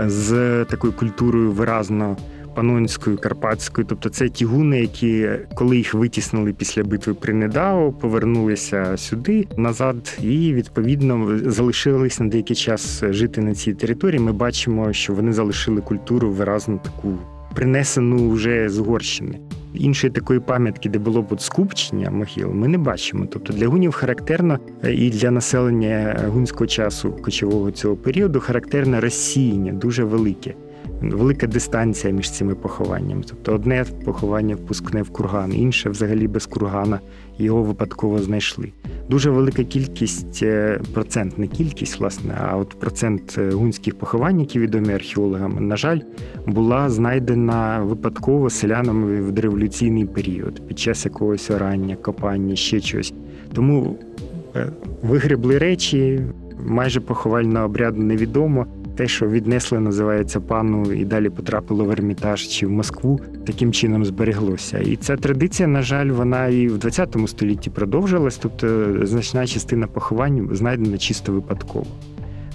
з 0.07 0.65
такою 0.65 0.93
культурою 0.93 1.53
виразно 1.53 2.17
панонською, 2.55 3.19
карпатською. 3.19 3.87
Тобто 3.91 4.09
це 4.09 4.29
ті 4.29 4.45
гуни, 4.45 4.81
які 4.81 5.29
коли 5.55 5.77
їх 5.77 5.95
витіснили 5.95 6.53
після 6.53 6.83
битви 6.83 7.15
при 7.15 7.35
Недао, 7.35 7.93
повернулися 7.93 8.97
сюди 8.97 9.47
назад, 9.57 10.19
і 10.23 10.53
відповідно 10.55 11.39
залишились 11.45 12.21
на 12.21 12.27
деякий 12.27 12.57
час 12.57 13.05
жити 13.11 13.41
на 13.41 13.55
цій 13.55 13.75
території. 13.75 14.21
Ми 14.21 14.33
бачимо, 14.33 14.93
що 14.93 15.13
вони 15.13 15.33
залишили 15.33 15.81
культуру 15.81 16.31
виразно 16.31 16.81
таку 16.85 17.19
принесену 17.55 18.31
вже 18.31 18.69
з 18.69 18.79
Угорщини. 18.79 19.39
Іншої 19.75 20.13
такої 20.13 20.41
пам'ятки, 20.41 20.89
де 20.89 20.99
було 20.99 21.23
б 21.23 21.27
от 21.31 21.41
скупчення 21.41 22.11
могил, 22.11 22.51
ми 22.53 22.69
не 22.69 22.79
бачимо. 22.79 23.27
Тобто 23.31 23.53
для 23.53 23.69
гунів 23.69 23.93
характерно 23.93 24.59
і 24.89 25.11
для 25.11 25.31
населення 25.31 26.21
гунського 26.29 26.67
часу 26.67 27.13
кочового 27.13 27.71
цього 27.71 27.97
періоду 27.97 28.41
характерне 28.41 29.01
розсіяння 29.01 29.73
дуже 29.73 30.05
велике. 30.05 30.55
Велика 31.03 31.47
дистанція 31.47 32.13
між 32.13 32.31
цими 32.31 32.55
похованнями. 32.55 33.23
Тобто 33.29 33.55
одне 33.55 33.85
поховання 34.05 34.55
впускне 34.55 35.03
в 35.03 35.11
курган, 35.11 35.55
інше 35.55 35.91
взагалі 35.91 36.29
без 36.29 36.47
кургана, 36.47 37.01
його 37.41 37.63
випадково 37.63 38.19
знайшли. 38.19 38.73
Дуже 39.11 39.31
велика 39.31 39.65
кількість, 39.65 40.43
е, 40.43 40.81
процент, 40.95 41.39
не 41.39 41.47
кількість, 41.47 42.01
власне, 42.01 42.35
а 42.41 42.57
от 42.57 42.69
процент 42.69 43.37
е, 43.39 43.51
гунських 43.51 43.99
поховань, 43.99 44.41
які 44.41 44.59
відомі 44.59 44.93
археологам, 44.93 45.69
на 45.69 45.77
жаль, 45.77 45.99
була 46.47 46.91
знайдена 46.91 47.81
випадково 47.83 48.51
селянами 48.51 49.21
в 49.21 49.33
дореволюційний 49.33 50.05
період, 50.05 50.67
під 50.69 50.79
час 50.79 51.05
якогось 51.05 51.51
орання, 51.51 51.97
копання, 51.97 52.57
ще 52.57 52.81
щось. 52.81 53.13
Тому 53.53 53.99
е, 54.57 54.67
вигребли 55.03 55.59
речі, 55.59 56.21
майже 56.67 57.01
поховального 57.01 57.65
обряду 57.65 58.03
невідомо 58.03 58.67
те, 59.01 59.09
що 59.09 59.27
віднесли, 59.27 59.81
називається 59.81 60.41
пану, 60.41 60.93
і 60.93 61.05
далі 61.05 61.31
потрапило 61.31 61.85
в 61.85 61.91
Ермітаж 61.91 62.49
чи 62.49 62.67
в 62.67 62.71
Москву, 62.71 63.21
таким 63.47 63.73
чином 63.73 64.05
збереглося. 64.05 64.79
І 64.79 64.97
ця 64.97 65.17
традиція, 65.17 65.69
на 65.69 65.83
жаль, 65.83 66.07
вона 66.07 66.47
і 66.47 66.69
в 66.69 66.79
20 66.79 67.17
столітті 67.27 67.71
продовжилась, 67.71 68.37
тобто 68.37 68.97
значна 69.03 69.47
частина 69.47 69.87
поховань 69.87 70.49
знайдена 70.53 70.99
чисто 70.99 71.33
випадково. 71.33 71.87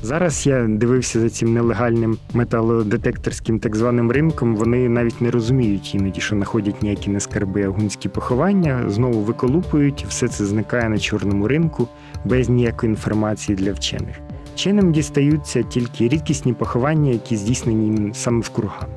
Зараз 0.03 0.47
я 0.47 0.67
дивився 0.67 1.19
за 1.19 1.29
цим 1.29 1.53
нелегальним 1.53 2.17
металодетекторським 2.33 3.59
так 3.59 3.75
званим 3.75 4.11
ринком. 4.11 4.55
Вони 4.55 4.89
навіть 4.89 5.21
не 5.21 5.31
розуміють 5.31 5.95
іноді, 5.95 6.21
що 6.21 6.35
знаходять 6.35 6.83
ніякі 6.83 7.09
не 7.09 7.19
скарби, 7.19 7.63
а 7.63 7.69
гунські 7.69 8.09
поховання, 8.09 8.83
знову 8.87 9.21
виколупують, 9.21 10.05
все 10.09 10.27
це 10.27 10.45
зникає 10.45 10.89
на 10.89 10.97
чорному 10.97 11.47
ринку 11.47 11.87
без 12.25 12.49
ніякої 12.49 12.89
інформації 12.89 13.55
для 13.55 13.73
вчених. 13.73 14.24
Чином 14.55 14.91
дістаються 14.91 15.63
тільки 15.63 16.07
рідкісні 16.07 16.53
поховання, 16.53 17.11
які 17.11 17.35
здійснені 17.37 18.13
саме 18.13 18.41
в 18.41 18.49
курганах. 18.49 18.87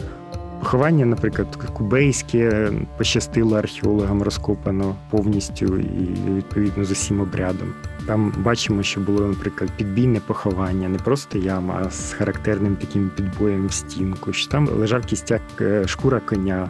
Поховання, 0.60 1.06
наприклад, 1.06 1.56
кубейське 1.72 2.70
пощастило 2.96 3.56
археологам 3.56 4.22
розкопано 4.22 4.96
повністю 5.10 5.78
і 5.78 6.32
відповідно 6.36 6.84
з 6.84 6.90
усім 6.90 7.20
обрядом. 7.20 7.72
Там 8.06 8.34
бачимо, 8.38 8.82
що 8.82 9.00
було, 9.00 9.20
наприклад, 9.26 9.70
підбійне 9.76 10.20
поховання, 10.20 10.88
не 10.88 10.98
просто 10.98 11.38
яма, 11.38 11.82
а 11.86 11.90
з 11.90 12.12
характерним 12.12 12.76
таким 12.76 13.10
підбоєм 13.16 13.66
в 13.66 13.72
стінку. 13.72 14.32
Що 14.32 14.50
там 14.50 14.68
лежав 14.68 15.06
кістяк 15.06 15.42
е, 15.60 15.88
шкура 15.88 16.20
коня, 16.20 16.68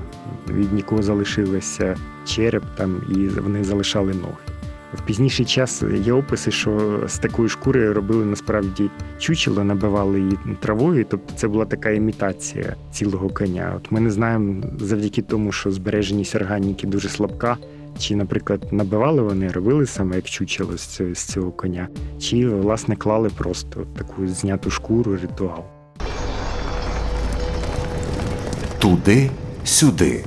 від 0.49 0.73
нікого 0.73 1.03
залишилося 1.03 1.97
череп 2.27 2.65
там, 2.77 3.03
і 3.09 3.29
вони 3.29 3.65
залишали 3.65 4.15
ноги. 4.15 4.58
В 4.95 5.01
пізніший 5.01 5.47
час 5.47 5.83
є 6.05 6.13
описи, 6.13 6.51
що 6.51 7.01
з 7.07 7.19
такої 7.19 7.49
шкури 7.49 7.93
робили 7.93 8.25
насправді 8.25 8.91
чучело, 9.19 9.65
набивали 9.65 10.21
її 10.21 10.39
травою, 10.61 11.07
тобто 11.09 11.35
це 11.37 11.49
була 11.49 11.65
така 11.65 11.91
імітація 11.91 12.77
цілого 12.93 13.29
коня. 13.29 13.73
От 13.77 13.93
ми 13.93 14.01
не 14.01 14.11
знаємо 14.11 14.63
завдяки 14.81 15.23
тому, 15.23 15.53
що 15.53 15.71
збереженість 15.71 16.35
органіки 16.35 16.87
дуже 16.87 17.09
слабка. 17.09 17.57
Чи, 17.99 18.17
наприклад, 18.17 18.73
набивали 18.73 19.23
вони, 19.23 19.49
робили 19.49 19.87
саме 19.87 20.17
як 20.17 20.25
чучело 20.25 20.79
з 21.15 21.25
цього, 21.25 21.51
коня, 21.51 21.89
чи 22.21 22.49
власне 22.49 22.97
клали 22.97 23.31
просто 23.39 23.87
таку 23.99 24.27
зняту 24.27 24.71
шкуру 24.71 25.19
ритуал. 25.23 25.65
Туди 28.79 29.31
сюди. 29.65 30.25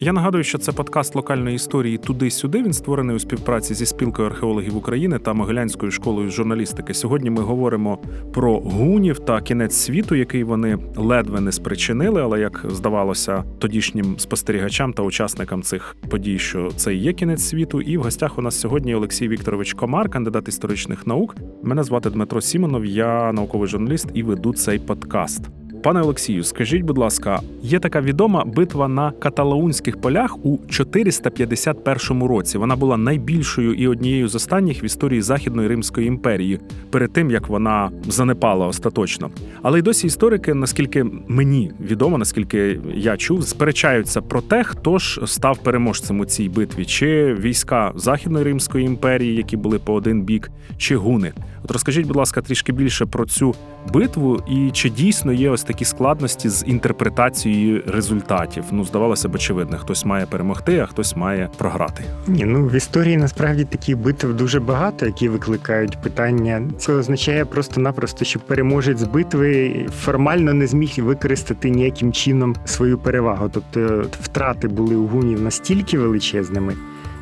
Я 0.00 0.12
нагадую, 0.12 0.44
що 0.44 0.58
це 0.58 0.72
подкаст 0.72 1.14
локальної 1.14 1.56
історії 1.56 1.98
туди-сюди. 1.98 2.62
Він 2.62 2.72
створений 2.72 3.16
у 3.16 3.18
співпраці 3.18 3.74
зі 3.74 3.86
спілкою 3.86 4.28
археологів 4.28 4.76
України 4.76 5.18
та 5.18 5.32
Могилянською 5.32 5.92
школою 5.92 6.30
журналістики. 6.30 6.94
Сьогодні 6.94 7.30
ми 7.30 7.42
говоримо 7.42 7.98
про 8.32 8.60
гунів 8.60 9.18
та 9.18 9.40
кінець 9.40 9.76
світу, 9.76 10.14
який 10.14 10.44
вони 10.44 10.78
ледве 10.96 11.40
не 11.40 11.52
спричинили, 11.52 12.22
але 12.22 12.40
як 12.40 12.64
здавалося 12.68 13.44
тодішнім 13.58 14.18
спостерігачам 14.18 14.92
та 14.92 15.02
учасникам 15.02 15.62
цих 15.62 15.96
подій, 16.10 16.38
що 16.38 16.70
це 16.76 16.94
і 16.94 16.98
є 16.98 17.12
кінець 17.12 17.44
світу. 17.44 17.80
І 17.80 17.98
в 17.98 18.02
гостях 18.02 18.38
у 18.38 18.42
нас 18.42 18.60
сьогодні 18.60 18.94
Олексій 18.94 19.28
Вікторович 19.28 19.72
Комар, 19.72 20.08
кандидат 20.08 20.48
історичних 20.48 21.06
наук. 21.06 21.36
Мене 21.62 21.82
звати 21.82 22.10
Дмитро 22.10 22.40
Сімонов, 22.40 22.84
я 22.84 23.32
науковий 23.32 23.68
журналіст 23.68 24.08
і 24.14 24.22
веду 24.22 24.52
цей 24.54 24.78
подкаст. 24.78 25.42
Пане 25.86 26.00
Олексію, 26.00 26.44
скажіть, 26.44 26.82
будь 26.82 26.98
ласка, 26.98 27.40
є 27.62 27.78
така 27.78 28.00
відома 28.00 28.44
битва 28.44 28.88
на 28.88 29.10
каталаунських 29.10 30.00
полях 30.00 30.46
у 30.46 30.58
451 30.68 32.22
році. 32.22 32.58
Вона 32.58 32.76
була 32.76 32.96
найбільшою 32.96 33.74
і 33.74 33.88
однією 33.88 34.28
з 34.28 34.34
останніх 34.34 34.82
в 34.82 34.84
історії 34.84 35.22
Західної 35.22 35.68
Римської 35.68 36.06
імперії, 36.06 36.60
перед 36.90 37.12
тим 37.12 37.30
як 37.30 37.48
вона 37.48 37.90
занепала 38.08 38.66
остаточно. 38.66 39.30
Але 39.62 39.78
й 39.78 39.82
досі 39.82 40.06
історики, 40.06 40.54
наскільки 40.54 41.04
мені 41.28 41.72
відомо, 41.80 42.18
наскільки 42.18 42.80
я 42.94 43.16
чув, 43.16 43.44
сперечаються 43.44 44.20
про 44.20 44.40
те, 44.40 44.64
хто 44.64 44.98
ж 44.98 45.20
став 45.26 45.58
переможцем 45.58 46.20
у 46.20 46.24
цій 46.24 46.48
битві, 46.48 46.84
чи 46.84 47.34
війська 47.34 47.92
Західної 47.96 48.44
Римської 48.44 48.86
імперії, 48.86 49.36
які 49.36 49.56
були 49.56 49.78
по 49.78 49.94
один 49.94 50.22
бік, 50.22 50.50
чи 50.78 50.96
гуни. 50.96 51.32
От 51.66 51.72
розкажіть, 51.72 52.06
будь 52.06 52.16
ласка, 52.16 52.42
трішки 52.42 52.72
більше 52.72 53.06
про 53.06 53.26
цю 53.26 53.54
битву 53.92 54.42
і 54.48 54.70
чи 54.70 54.90
дійсно 54.90 55.32
є 55.32 55.50
ось 55.50 55.62
такі 55.62 55.84
складності 55.84 56.48
з 56.48 56.64
інтерпретацією 56.66 57.82
результатів? 57.86 58.64
Ну, 58.70 58.84
здавалося 58.84 59.28
б, 59.28 59.34
очевидно, 59.34 59.78
хтось 59.78 60.04
має 60.04 60.26
перемогти, 60.26 60.78
а 60.78 60.86
хтось 60.86 61.16
має 61.16 61.50
програти. 61.56 62.04
Ні, 62.26 62.44
ну 62.44 62.66
в 62.66 62.74
історії 62.74 63.16
насправді 63.16 63.64
таких 63.64 63.98
битв 63.98 64.34
дуже 64.34 64.60
багато, 64.60 65.06
які 65.06 65.28
викликають 65.28 65.98
питання. 66.02 66.62
Це 66.78 66.92
означає 66.92 67.44
просто-напросто, 67.44 68.24
що 68.24 68.40
переможець 68.40 69.02
битви 69.02 69.86
формально 70.00 70.54
не 70.54 70.66
зміг 70.66 70.94
використати 70.98 71.70
ніяким 71.70 72.12
чином 72.12 72.56
свою 72.64 72.98
перевагу. 72.98 73.50
Тобто 73.52 74.04
втрати 74.22 74.68
були 74.68 74.96
у 74.96 75.06
гунів 75.06 75.40
настільки 75.40 75.98
величезними, 75.98 76.74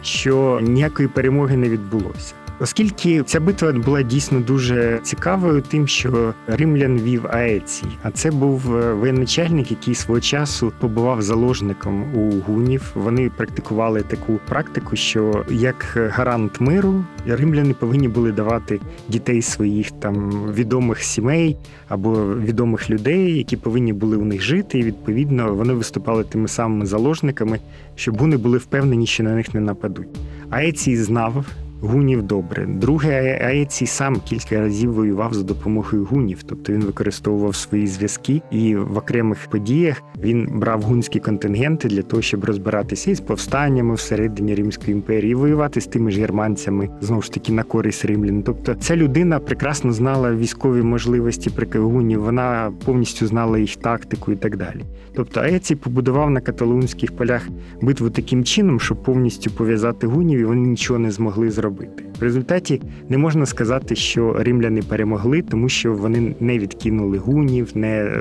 що 0.03 0.61
ніякої 0.63 1.09
перемоги 1.09 1.57
не 1.57 1.69
відбулося. 1.69 2.35
Оскільки 2.65 3.23
ця 3.23 3.41
битва 3.41 3.73
була 3.73 4.03
дійсно 4.03 4.41
дуже 4.41 5.01
цікавою, 5.03 5.61
тим, 5.61 5.89
що 5.89 6.35
римлян 6.47 6.99
вів 6.99 7.27
Аецій, 7.27 7.87
а 8.03 8.11
це 8.11 8.31
був 8.31 8.77
е, 8.77 8.95
воєначальник, 8.95 9.71
який 9.71 9.95
свого 9.95 10.21
часу 10.21 10.73
побував 10.81 11.23
заложником 11.23 12.15
у 12.15 12.41
гунів. 12.41 12.91
Вони 12.95 13.31
практикували 13.37 14.03
таку 14.03 14.39
практику, 14.49 14.97
що 14.97 15.45
як 15.51 16.11
гарант 16.13 16.61
миру 16.61 17.05
римляни 17.27 17.75
повинні 17.75 18.09
були 18.09 18.33
давати 18.33 18.81
дітей 19.09 19.43
своїх 19.43 19.91
там 19.91 20.31
відомих 20.53 21.03
сімей 21.03 21.57
або 21.89 22.35
відомих 22.35 22.91
людей, 22.91 23.37
які 23.37 23.57
повинні 23.57 23.93
були 23.93 24.17
у 24.17 24.25
них 24.25 24.43
жити, 24.43 24.79
і 24.79 24.83
відповідно 24.83 25.55
вони 25.55 25.73
виступали 25.73 26.25
тими 26.25 26.49
самими 26.49 26.87
заложниками, 26.87 27.61
щоб 27.95 28.19
гуни 28.19 28.37
були 28.37 28.59
впевнені, 28.59 29.07
що 29.07 29.23
на 29.23 29.35
них 29.35 29.55
не 29.55 29.61
нападуть. 29.61 30.09
Аецій 30.51 30.97
знав 30.97 31.45
гунів 31.85 32.23
добре. 32.23 32.67
Друге, 32.67 33.41
Аецій 33.45 33.87
сам 33.87 34.17
кілька 34.25 34.61
разів 34.61 34.93
воював 34.93 35.35
за 35.35 35.43
допомогою 35.43 36.05
гунів, 36.05 36.43
тобто 36.43 36.73
він 36.73 36.81
використовував 36.81 37.57
свої 37.57 37.87
зв'язки, 37.87 38.43
і 38.51 38.77
в 38.77 38.97
окремих 38.97 39.39
подіях 39.51 40.03
він 40.23 40.49
брав 40.55 40.83
гунські 40.83 41.21
контингенти 41.21 41.89
для 41.89 42.03
того, 42.03 42.23
щоб 42.23 42.45
розбиратися 42.45 43.11
із 43.11 43.21
повстаннями 43.21 43.95
всередині 43.95 44.55
Римської 44.55 44.93
імперії, 44.93 45.35
воювати 45.35 45.81
з 45.81 45.87
тими 45.87 46.11
ж 46.11 46.21
германцями 46.21 46.89
знову 47.01 47.23
ж 47.23 47.33
таки 47.33 47.53
на 47.53 47.63
користь 47.63 48.05
римлян. 48.05 48.43
Тобто, 48.43 48.75
ця 48.75 48.97
людина 48.97 49.39
прекрасно 49.39 49.93
знала 49.93 50.35
військові 50.35 50.83
можливості 50.83 51.51
гунів, 51.75 52.23
вона 52.23 52.73
повністю 52.85 53.27
знала 53.27 53.59
їх 53.59 53.77
тактику 53.77 54.33
і 54.33 54.37
так 54.37 54.57
далі. 54.57 54.81
Тобто 55.15 55.41
Аецій 55.41 55.75
побудував 55.75 56.31
на 56.31 56.41
каталунських 56.41 57.17
полях 57.17 57.49
битву 57.83 58.11
таким 58.11 58.45
чином, 58.45 58.81
щоб 58.81 59.03
повністю 59.03 59.51
пов'язати 59.51 60.07
гунів, 60.07 60.41
і 60.41 60.45
вони 60.45 60.61
нічого 60.61 60.99
не 60.99 61.11
змогли 61.11 61.51
зробити. 61.51 61.74
В 62.19 62.23
результаті 62.23 62.83
не 63.09 63.19
можна 63.19 63.47
сказати, 63.47 63.95
що 63.97 64.33
римляни 64.33 64.83
перемогли, 64.83 65.43
тому 65.43 65.69
що 65.69 65.93
вони 65.93 66.35
не 66.41 66.59
відкинули 66.59 67.19
гунів, 67.19 67.71
не 67.75 68.21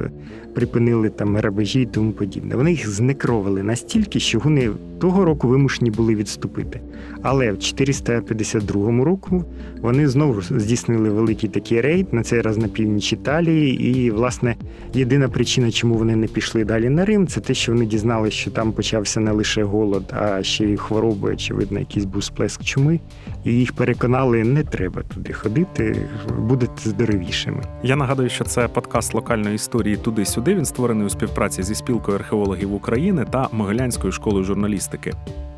припинили 0.53 1.09
там 1.09 1.35
грабежі 1.35 1.81
і 1.81 1.85
тому 1.85 2.11
подібне. 2.11 2.55
Вони 2.55 2.71
їх 2.71 2.89
знекровили 2.89 3.63
настільки, 3.63 4.19
що 4.19 4.39
гуни 4.39 4.69
того 4.99 5.25
року 5.25 5.47
вимушені 5.47 5.91
були 5.91 6.15
відступити. 6.15 6.81
Але 7.21 7.51
в 7.51 7.59
452 7.59 9.03
року 9.03 9.43
вони 9.81 10.07
знову 10.07 10.41
здійснили 10.41 11.09
великий 11.09 11.49
такий 11.49 11.81
рейд, 11.81 12.13
на 12.13 12.23
цей 12.23 12.41
раз 12.41 12.57
на 12.57 12.67
північ 12.67 13.13
Італії. 13.13 13.89
І, 13.89 14.11
власне, 14.11 14.55
єдина 14.93 15.29
причина, 15.29 15.71
чому 15.71 15.95
вони 15.95 16.15
не 16.15 16.27
пішли 16.27 16.65
далі 16.65 16.89
на 16.89 17.05
Рим, 17.05 17.27
це 17.27 17.41
те, 17.41 17.53
що 17.53 17.71
вони 17.71 17.85
дізналися, 17.85 18.37
що 18.37 18.51
там 18.51 18.71
почався 18.71 19.19
не 19.19 19.31
лише 19.31 19.63
голод, 19.63 20.13
а 20.13 20.43
ще 20.43 20.65
й 20.65 20.77
хвороби, 20.77 21.33
очевидно, 21.33 21.79
якийсь 21.79 22.05
був 22.05 22.23
сплеск 22.23 22.63
чуми. 22.63 22.99
І 23.45 23.51
їх 23.51 23.73
переконали, 23.73 24.43
не 24.43 24.63
треба 24.63 25.01
туди 25.13 25.33
ходити, 25.33 25.95
будете 26.39 26.89
здоровішими. 26.89 27.63
Я 27.83 27.95
нагадую, 27.95 28.29
що 28.29 28.43
це 28.43 28.67
подкаст 28.67 29.13
локальної 29.13 29.55
історії 29.55 29.95
туди-сюди. 29.97 30.42
Він 30.51 30.65
створений 30.65 31.07
у 31.07 31.09
співпраці 31.09 31.63
зі 31.63 31.75
спілкою 31.75 32.17
археологів 32.17 32.73
України 32.73 33.25
та 33.29 33.49
Могилянською 33.51 34.11
школою 34.11 34.43
журналістики. 34.43 35.13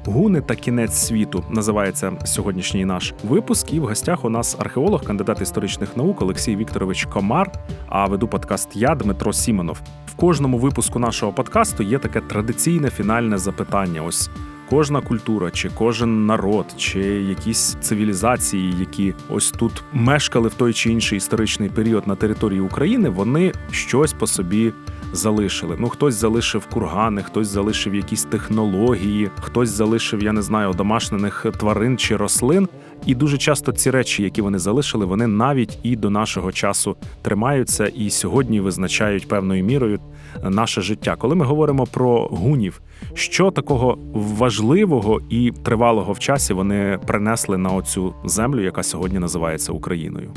Гуни 0.05 0.41
та 0.41 0.55
кінець 0.55 0.93
світу 0.93 1.43
називається 1.49 2.13
сьогоднішній 2.25 2.85
наш 2.85 3.13
випуск. 3.23 3.73
І 3.73 3.79
в 3.79 3.83
гостях 3.83 4.25
у 4.25 4.29
нас 4.29 4.55
археолог, 4.59 5.03
кандидат 5.03 5.41
історичних 5.41 5.97
наук 5.97 6.21
Олексій 6.21 6.55
Вікторович 6.55 7.05
Комар. 7.05 7.51
А 7.87 8.05
веду 8.05 8.27
подкаст 8.27 8.75
я, 8.75 8.95
Дмитро 8.95 9.33
Сімонов. 9.33 9.81
В 10.07 10.15
кожному 10.15 10.57
випуску 10.57 10.99
нашого 10.99 11.33
подкасту 11.33 11.83
є 11.83 11.99
таке 11.99 12.21
традиційне 12.21 12.89
фінальне 12.89 13.37
запитання. 13.37 14.01
Ось 14.01 14.29
кожна 14.69 15.01
культура, 15.01 15.51
чи 15.51 15.69
кожен 15.69 16.25
народ, 16.25 16.65
чи 16.77 16.99
якісь 17.03 17.77
цивілізації, 17.81 18.73
які 18.79 19.13
ось 19.29 19.51
тут 19.51 19.83
мешкали 19.93 20.47
в 20.47 20.53
той 20.53 20.73
чи 20.73 20.91
інший 20.91 21.17
історичний 21.17 21.69
період 21.69 22.07
на 22.07 22.15
території 22.15 22.59
України, 22.59 23.09
вони 23.09 23.51
щось 23.71 24.13
по 24.13 24.27
собі 24.27 24.73
залишили. 25.13 25.75
Ну, 25.79 25.89
хтось 25.89 26.15
залишив 26.15 26.65
кургани, 26.65 27.23
хтось 27.23 27.47
залишив 27.47 27.95
якісь 27.95 28.23
технології, 28.23 29.29
хтось 29.41 29.69
залишив, 29.69 30.23
я 30.23 30.31
не 30.31 30.41
знаю, 30.41 30.73
домашнених 30.73 31.45
тварин 31.59 31.97
чи 31.97 32.17
рослин. 32.17 32.67
І 33.05 33.15
дуже 33.15 33.37
часто 33.37 33.71
ці 33.71 33.91
речі, 33.91 34.23
які 34.23 34.41
вони 34.41 34.59
залишили, 34.59 35.05
вони 35.05 35.27
навіть 35.27 35.77
і 35.83 35.95
до 35.95 36.09
нашого 36.09 36.51
часу 36.51 36.95
тримаються 37.21 37.87
і 37.87 38.09
сьогодні 38.09 38.59
визначають 38.59 39.27
певною 39.27 39.63
мірою 39.63 39.99
наше 40.43 40.81
життя. 40.81 41.15
Коли 41.15 41.35
ми 41.35 41.45
говоримо 41.45 41.85
про 41.85 42.27
гунів, 42.27 42.81
що 43.13 43.51
такого 43.51 43.97
важливого 44.13 45.21
і 45.29 45.51
тривалого 45.63 46.13
в 46.13 46.19
часі 46.19 46.53
вони 46.53 46.99
принесли 47.07 47.57
на 47.57 47.69
оцю 47.69 48.13
землю, 48.25 48.61
яка 48.61 48.83
сьогодні 48.83 49.19
називається 49.19 49.71
Україною. 49.71 50.29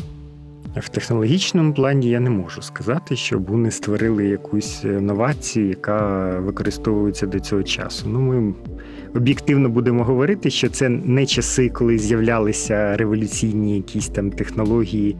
В 0.76 0.88
технологічному 0.88 1.74
плані 1.74 2.08
я 2.08 2.20
не 2.20 2.30
можу 2.30 2.62
сказати, 2.62 3.16
що 3.16 3.38
вони 3.38 3.70
створили 3.70 4.26
якусь 4.26 4.84
новацію, 4.84 5.68
яка 5.68 6.28
використовується 6.38 7.26
до 7.26 7.40
цього 7.40 7.62
часу. 7.62 8.08
Ну, 8.08 8.20
ми 8.20 8.54
об'єктивно 9.16 9.68
будемо 9.68 10.04
говорити, 10.04 10.50
що 10.50 10.68
це 10.68 10.88
не 10.88 11.26
часи, 11.26 11.68
коли 11.68 11.98
з'являлися 11.98 12.96
революційні 12.96 13.76
якісь 13.76 14.08
там 14.08 14.30
технології 14.30 15.16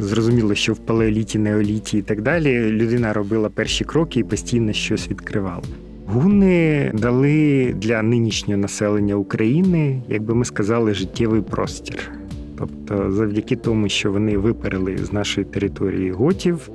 Зрозуміло, 0.00 0.54
що 0.54 0.72
в 0.72 0.78
палеоліті, 0.78 1.38
неоліті 1.38 1.98
і 1.98 2.02
так 2.02 2.22
далі 2.22 2.70
людина 2.70 3.12
робила 3.12 3.48
перші 3.48 3.84
кроки 3.84 4.20
і 4.20 4.24
постійно 4.24 4.72
щось 4.72 5.08
відкривала. 5.10 5.62
Гуни 6.06 6.90
дали 6.94 7.74
для 7.76 8.02
нинішнього 8.02 8.60
населення 8.60 9.14
України, 9.14 10.02
як 10.08 10.22
би 10.22 10.34
ми 10.34 10.44
сказали, 10.44 10.94
життєвий 10.94 11.42
простір. 11.42 12.10
Тобто, 12.58 13.12
завдяки 13.12 13.56
тому, 13.56 13.88
що 13.88 14.12
вони 14.12 14.38
виперли 14.38 14.96
з 14.96 15.12
нашої 15.12 15.46
території 15.46 16.10
готів, 16.10 16.70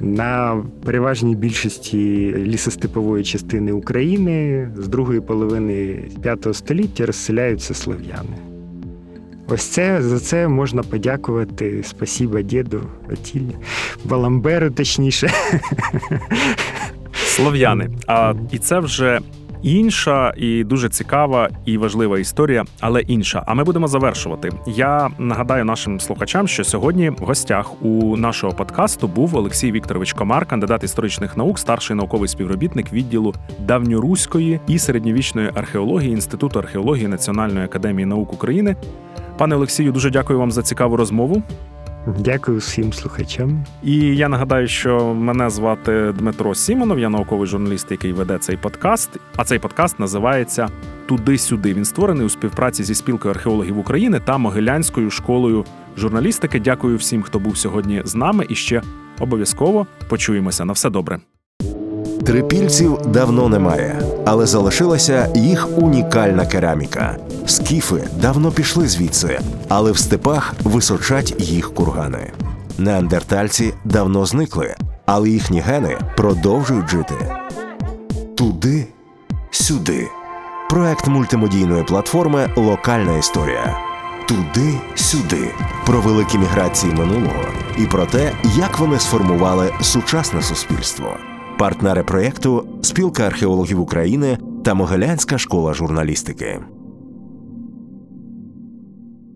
на 0.00 0.62
переважній 0.84 1.36
більшості 1.36 2.34
лісостепової 2.36 3.24
частини 3.24 3.72
України 3.72 4.68
з 4.76 4.88
другої 4.88 5.20
половини 5.20 6.04
5 6.22 6.48
століття 6.52 7.06
розселяються 7.06 7.74
слов'яни. 7.74 8.51
Ось 9.52 9.66
це 9.66 10.02
за 10.02 10.20
це 10.20 10.48
можна 10.48 10.82
подякувати 10.82 11.82
спасіба 11.82 12.42
діду 12.42 12.82
Атілі, 13.12 13.56
Баламберу, 14.04 14.70
точніше. 14.70 15.30
Слов'яни. 17.14 17.90
А 18.06 18.34
і 18.52 18.58
це 18.58 18.78
вже 18.78 19.20
інша 19.62 20.34
і 20.36 20.64
дуже 20.64 20.88
цікава 20.88 21.48
і 21.64 21.78
важлива 21.78 22.18
історія, 22.18 22.64
але 22.80 23.00
інша. 23.00 23.42
А 23.46 23.54
ми 23.54 23.64
будемо 23.64 23.88
завершувати. 23.88 24.50
Я 24.66 25.10
нагадаю 25.18 25.64
нашим 25.64 26.00
слухачам, 26.00 26.48
що 26.48 26.64
сьогодні 26.64 27.10
в 27.10 27.18
гостях 27.18 27.82
у 27.82 28.16
нашого 28.16 28.52
подкасту 28.52 29.08
був 29.08 29.36
Олексій 29.36 29.72
Вікторович 29.72 30.12
Комар, 30.12 30.46
кандидат 30.46 30.84
історичних 30.84 31.36
наук, 31.36 31.58
старший 31.58 31.96
науковий 31.96 32.28
співробітник 32.28 32.92
відділу 32.92 33.34
давньоруської 33.60 34.60
і 34.66 34.78
середньовічної 34.78 35.50
археології 35.54 36.12
Інституту 36.12 36.58
археології 36.58 37.08
Національної 37.08 37.64
академії 37.64 38.06
наук 38.06 38.32
України. 38.32 38.76
Пане 39.42 39.56
Олексію, 39.56 39.92
дуже 39.92 40.10
дякую 40.10 40.38
вам 40.38 40.52
за 40.52 40.62
цікаву 40.62 40.96
розмову. 40.96 41.42
Дякую 42.18 42.58
всім 42.58 42.92
слухачам. 42.92 43.64
І 43.82 43.96
я 43.96 44.28
нагадаю, 44.28 44.68
що 44.68 45.14
мене 45.14 45.50
звати 45.50 46.14
Дмитро 46.18 46.54
Сімонов, 46.54 46.98
я 46.98 47.08
науковий 47.08 47.46
журналіст, 47.46 47.90
який 47.90 48.12
веде 48.12 48.38
цей 48.38 48.56
подкаст. 48.56 49.10
А 49.36 49.44
цей 49.44 49.58
подкаст 49.58 50.00
називається 50.00 50.68
Туди-сюди. 51.06 51.74
Він 51.74 51.84
створений 51.84 52.26
у 52.26 52.28
співпраці 52.28 52.84
зі 52.84 52.94
спілкою 52.94 53.34
археологів 53.34 53.78
України 53.78 54.20
та 54.24 54.38
Могилянською 54.38 55.10
школою 55.10 55.64
журналістики. 55.96 56.60
Дякую 56.60 56.96
всім, 56.96 57.22
хто 57.22 57.38
був 57.38 57.56
сьогодні 57.56 58.02
з 58.04 58.14
нами. 58.14 58.46
І 58.48 58.54
ще 58.54 58.82
обов'язково 59.20 59.86
почуємося. 60.08 60.64
На 60.64 60.72
все 60.72 60.90
добре. 60.90 61.20
Трипільців 62.26 62.98
давно 63.06 63.48
немає, 63.48 64.02
але 64.24 64.46
залишилася 64.46 65.28
їх 65.34 65.68
унікальна 65.78 66.46
кераміка. 66.46 67.16
Скіфи 67.46 68.08
давно 68.20 68.50
пішли 68.50 68.88
звідси, 68.88 69.40
але 69.68 69.92
в 69.92 69.98
степах 69.98 70.54
височать 70.64 71.34
їх 71.38 71.74
кургани. 71.74 72.32
Неандертальці 72.78 73.74
давно 73.84 74.26
зникли, 74.26 74.74
але 75.06 75.28
їхні 75.28 75.60
гени 75.60 75.98
продовжують 76.16 76.88
жити. 76.90 77.14
Туди, 78.36 78.86
сюди. 79.50 80.08
Проект 80.70 81.06
мультимедійної 81.06 81.84
платформи 81.84 82.50
Локальна 82.56 83.18
історія. 83.18 83.76
Туди, 84.28 84.74
сюди. 84.94 85.50
Про 85.86 86.00
великі 86.00 86.38
міграції 86.38 86.92
минулого 86.92 87.44
і 87.78 87.86
про 87.86 88.06
те, 88.06 88.32
як 88.56 88.78
вони 88.78 88.98
сформували 88.98 89.72
сучасне 89.80 90.42
суспільство. 90.42 91.16
Партнери 91.58 92.02
проєкту 92.02 92.66
Спілка 92.82 93.26
археологів 93.26 93.80
України 93.80 94.38
та 94.64 94.74
Могилянська 94.74 95.38
школа 95.38 95.74
журналістики. 95.74 96.60